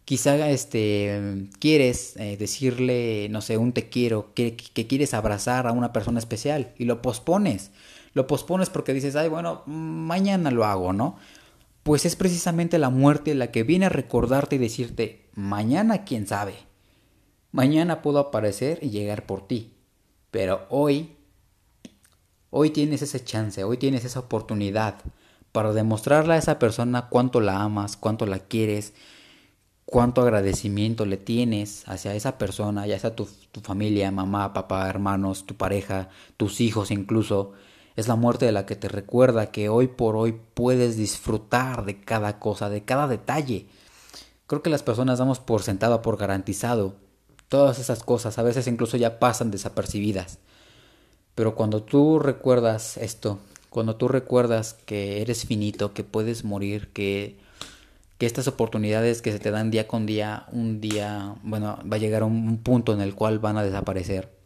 Quizá 0.05 0.49
este 0.49 1.47
quieres 1.59 2.15
eh, 2.17 2.37
decirle, 2.37 3.27
no 3.29 3.41
sé, 3.41 3.57
un 3.57 3.73
te 3.73 3.89
quiero, 3.89 4.33
que, 4.33 4.55
que, 4.55 4.87
quieres 4.87 5.13
abrazar 5.13 5.67
a 5.67 5.71
una 5.71 5.93
persona 5.93 6.19
especial 6.19 6.73
y 6.77 6.85
lo 6.85 7.01
pospones. 7.01 7.71
Lo 8.13 8.25
pospones 8.27 8.69
porque 8.69 8.93
dices, 8.93 9.15
ay, 9.15 9.29
bueno, 9.29 9.63
mañana 9.67 10.51
lo 10.51 10.65
hago, 10.65 10.93
¿no? 10.93 11.17
Pues 11.83 12.05
es 12.05 12.15
precisamente 12.15 12.77
la 12.79 12.89
muerte 12.89 13.35
la 13.35 13.51
que 13.51 13.63
viene 13.63 13.85
a 13.85 13.89
recordarte 13.89 14.55
y 14.55 14.59
decirte, 14.59 15.27
mañana 15.35 16.03
quién 16.05 16.27
sabe. 16.27 16.55
Mañana 17.51 18.01
puedo 18.01 18.19
aparecer 18.19 18.79
y 18.81 18.89
llegar 18.89 19.25
por 19.25 19.47
ti. 19.47 19.73
Pero 20.31 20.65
hoy, 20.69 21.15
hoy 22.49 22.69
tienes 22.69 23.01
ese 23.01 23.23
chance, 23.23 23.63
hoy 23.63 23.77
tienes 23.77 24.05
esa 24.05 24.19
oportunidad 24.19 25.01
para 25.51 25.73
demostrarle 25.73 26.35
a 26.35 26.37
esa 26.37 26.59
persona 26.59 27.07
cuánto 27.09 27.41
la 27.41 27.61
amas, 27.61 27.97
cuánto 27.97 28.25
la 28.25 28.39
quieres, 28.39 28.93
cuánto 29.89 30.21
agradecimiento 30.21 31.07
le 31.07 31.17
tienes 31.17 31.83
hacia 31.87 32.13
esa 32.13 32.37
persona, 32.37 32.85
ya 32.85 32.99
sea 32.99 33.15
tu, 33.15 33.27
familia, 33.63 34.11
mamá, 34.11 34.53
papá, 34.53 34.87
hermanos, 34.87 35.47
tu 35.47 35.55
pareja, 35.55 36.09
tus 36.37 36.61
hijos 36.61 36.91
incluso. 36.91 37.53
Es 37.95 38.07
la 38.07 38.15
muerte 38.15 38.45
de 38.45 38.51
la 38.51 38.67
que 38.67 38.75
te 38.75 38.87
recuerda 38.87 39.51
que 39.51 39.67
hoy 39.67 39.87
por 39.87 40.15
hoy 40.15 40.39
puedes 40.53 40.95
disfrutar 40.95 41.85
de 41.85 41.99
cada 41.99 42.37
cosa, 42.37 42.69
de 42.69 42.83
cada 42.83 43.07
detalle. 43.07 43.65
Creo 44.45 44.61
que 44.61 44.69
las 44.69 44.83
personas 44.83 45.17
damos 45.17 45.39
por 45.39 45.63
sentado, 45.63 46.03
por 46.03 46.17
garantizado, 46.17 46.93
todas 47.47 47.79
esas 47.79 48.03
cosas. 48.03 48.37
A 48.37 48.43
veces 48.43 48.67
incluso 48.67 48.95
ya 48.95 49.17
pasan 49.17 49.49
desapercibidas. 49.49 50.37
Pero 51.33 51.55
cuando 51.55 51.81
tú 51.81 52.19
recuerdas 52.19 52.95
esto, 52.97 53.39
cuando 53.71 53.95
tú 53.95 54.07
recuerdas 54.07 54.75
que 54.85 55.21
eres 55.21 55.45
finito, 55.45 55.93
que 55.93 56.03
puedes 56.03 56.43
morir, 56.43 56.89
que, 56.93 57.39
que 58.19 58.25
estas 58.25 58.49
oportunidades 58.49 59.21
que 59.21 59.31
se 59.31 59.39
te 59.39 59.49
dan 59.49 59.71
día 59.71 59.87
con 59.87 60.05
día, 60.05 60.45
un 60.51 60.81
día, 60.81 61.35
bueno, 61.41 61.79
va 61.91 61.95
a 61.95 61.99
llegar 61.99 62.23
un 62.23 62.57
punto 62.57 62.93
en 62.93 62.99
el 62.99 63.15
cual 63.15 63.39
van 63.39 63.57
a 63.57 63.63
desaparecer. 63.63 64.37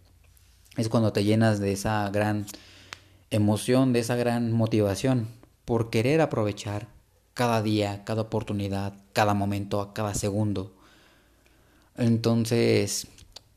Es 0.78 0.90
cuando 0.90 1.12
te 1.12 1.24
llenas 1.24 1.60
de 1.60 1.72
esa 1.72 2.08
gran 2.12 2.46
emoción, 3.32 3.92
de 3.92 4.00
esa 4.00 4.16
gran 4.16 4.52
motivación 4.52 5.28
por 5.66 5.90
querer 5.90 6.22
aprovechar 6.22 6.88
cada 7.34 7.64
día, 7.64 8.04
cada 8.06 8.22
oportunidad, 8.22 8.94
cada 9.12 9.34
momento, 9.34 9.92
cada 9.94 10.14
segundo. 10.14 10.76
Entonces, 11.98 13.08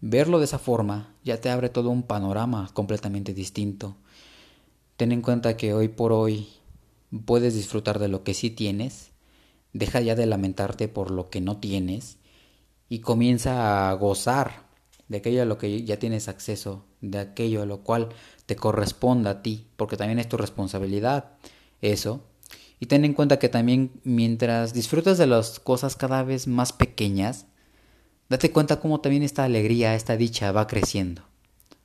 verlo 0.01 0.39
de 0.39 0.47
esa 0.47 0.59
forma 0.59 1.15
ya 1.25 1.43
te 1.43 1.51
abre 1.51 1.69
todo 1.69 1.91
un 1.91 2.03
panorama 2.03 2.71
completamente 2.73 3.35
distinto. 3.35 3.97
Ten 4.97 5.13
en 5.13 5.21
cuenta 5.21 5.59
que 5.59 5.75
hoy 5.75 5.89
por 5.89 6.13
hoy 6.13 6.49
puedes 7.27 7.53
disfrutar 7.53 7.99
de 7.99 8.09
lo 8.09 8.25
que 8.25 8.33
sí 8.33 8.49
tienes, 8.49 9.11
deja 9.79 10.01
ya 10.01 10.15
de 10.15 10.27
lamentarte 10.27 10.89
por 10.89 11.11
lo 11.11 11.29
que 11.29 11.41
no 11.41 11.59
tienes 11.59 12.19
y 12.89 13.01
comienza 13.01 13.91
a 13.91 13.93
gozar 13.95 14.67
de 15.09 15.19
aquello 15.19 15.43
a 15.43 15.45
lo 15.45 15.59
que 15.59 15.85
ya 15.85 15.99
tienes 15.99 16.29
acceso, 16.29 16.85
de 17.01 17.19
aquello 17.19 17.62
a 17.62 17.67
lo 17.67 17.83
cual 17.83 18.09
te 18.47 18.57
corresponde 18.57 19.29
a 19.31 19.43
ti, 19.43 19.69
porque 19.77 19.97
también 19.97 20.19
es 20.19 20.29
tu 20.29 20.37
responsabilidad 20.37 21.33
eso. 21.81 22.25
Y 22.81 22.87
ten 22.87 23.05
en 23.05 23.15
cuenta 23.15 23.39
que 23.39 23.49
también 23.49 24.01
mientras 24.05 24.73
disfrutas 24.73 25.19
de 25.19 25.27
las 25.27 25.61
cosas 25.61 25.97
cada 25.97 26.23
vez 26.23 26.47
más 26.47 26.73
pequeñas, 26.73 27.47
date 28.29 28.51
cuenta 28.51 28.81
cómo 28.81 29.01
también 29.01 29.23
esta 29.23 29.45
alegría, 29.45 29.95
esta 29.95 30.17
dicha 30.17 30.53
va 30.53 30.67
creciendo. 30.67 31.23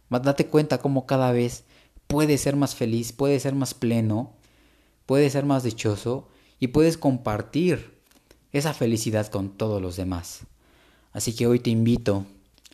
Date 0.10 0.48
cuenta 0.48 0.80
cómo 0.80 1.06
cada 1.06 1.32
vez 1.32 1.64
puedes 2.08 2.42
ser 2.42 2.56
más 2.56 2.76
feliz, 2.76 3.14
puedes 3.14 3.44
ser 3.44 3.56
más 3.56 3.74
pleno, 3.74 4.34
puedes 5.06 5.32
ser 5.34 5.46
más 5.46 5.64
dichoso 5.64 6.31
y 6.62 6.68
puedes 6.68 6.98
compartir 6.98 7.92
esa 8.54 8.74
felicidad 8.74 9.28
con 9.28 9.50
todos 9.50 9.82
los 9.82 9.98
demás. 9.98 10.42
Así 11.12 11.36
que 11.36 11.48
hoy 11.48 11.60
te 11.60 11.72
invito 11.72 12.26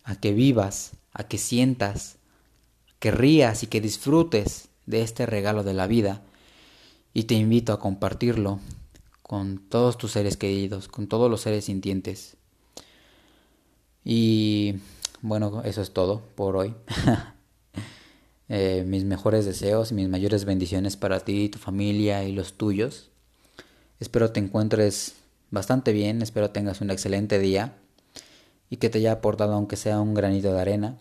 a 0.03 0.17
que 0.17 0.33
vivas, 0.33 0.91
a 1.13 1.23
que 1.23 1.37
sientas, 1.37 2.17
que 2.99 3.11
rías 3.11 3.63
y 3.63 3.67
que 3.67 3.79
disfrutes 3.79 4.67
de 4.85 5.01
este 5.01 5.25
regalo 5.25 5.63
de 5.63 5.73
la 5.73 5.87
vida 5.87 6.21
y 7.13 7.23
te 7.23 7.35
invito 7.35 7.71
a 7.71 7.79
compartirlo 7.79 8.59
con 9.23 9.57
todos 9.57 9.97
tus 9.97 10.11
seres 10.11 10.35
queridos, 10.35 10.89
con 10.89 11.07
todos 11.07 11.31
los 11.31 11.41
seres 11.41 11.65
sintientes. 11.65 12.35
Y 14.03 14.75
bueno, 15.21 15.63
eso 15.63 15.81
es 15.81 15.91
todo 15.93 16.21
por 16.35 16.57
hoy. 16.57 16.75
Eh, 18.49 18.85
mis 18.87 19.03
mejores 19.03 19.43
deseos 19.43 19.91
y 19.91 19.93
mis 19.93 20.07
mayores 20.07 20.45
bendiciones 20.45 20.95
para 20.95 21.19
ti, 21.19 21.49
tu 21.49 21.59
familia 21.59 22.23
y 22.23 22.31
los 22.31 22.53
tuyos. 22.53 23.11
Espero 23.99 24.31
te 24.31 24.39
encuentres 24.39 25.15
bastante 25.49 25.91
bien, 25.91 26.21
espero 26.21 26.51
tengas 26.51 26.81
un 26.81 26.91
excelente 26.91 27.39
día 27.39 27.73
y 28.69 28.77
que 28.77 28.89
te 28.89 28.99
haya 28.99 29.13
aportado 29.13 29.53
aunque 29.53 29.75
sea 29.75 29.99
un 29.99 30.13
granito 30.13 30.53
de 30.53 30.61
arena. 30.61 30.97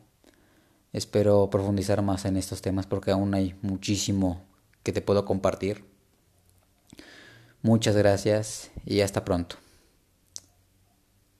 Espero 0.92 1.50
profundizar 1.50 2.00
más 2.02 2.24
en 2.24 2.36
estos 2.36 2.62
temas 2.62 2.86
porque 2.86 3.10
aún 3.10 3.34
hay 3.34 3.54
muchísimo 3.60 4.42
que 4.82 4.92
te 4.92 5.02
puedo 5.02 5.24
compartir. 5.24 5.84
Muchas 7.62 7.96
gracias 7.96 8.70
y 8.86 9.00
hasta 9.00 9.24
pronto. 9.24 9.56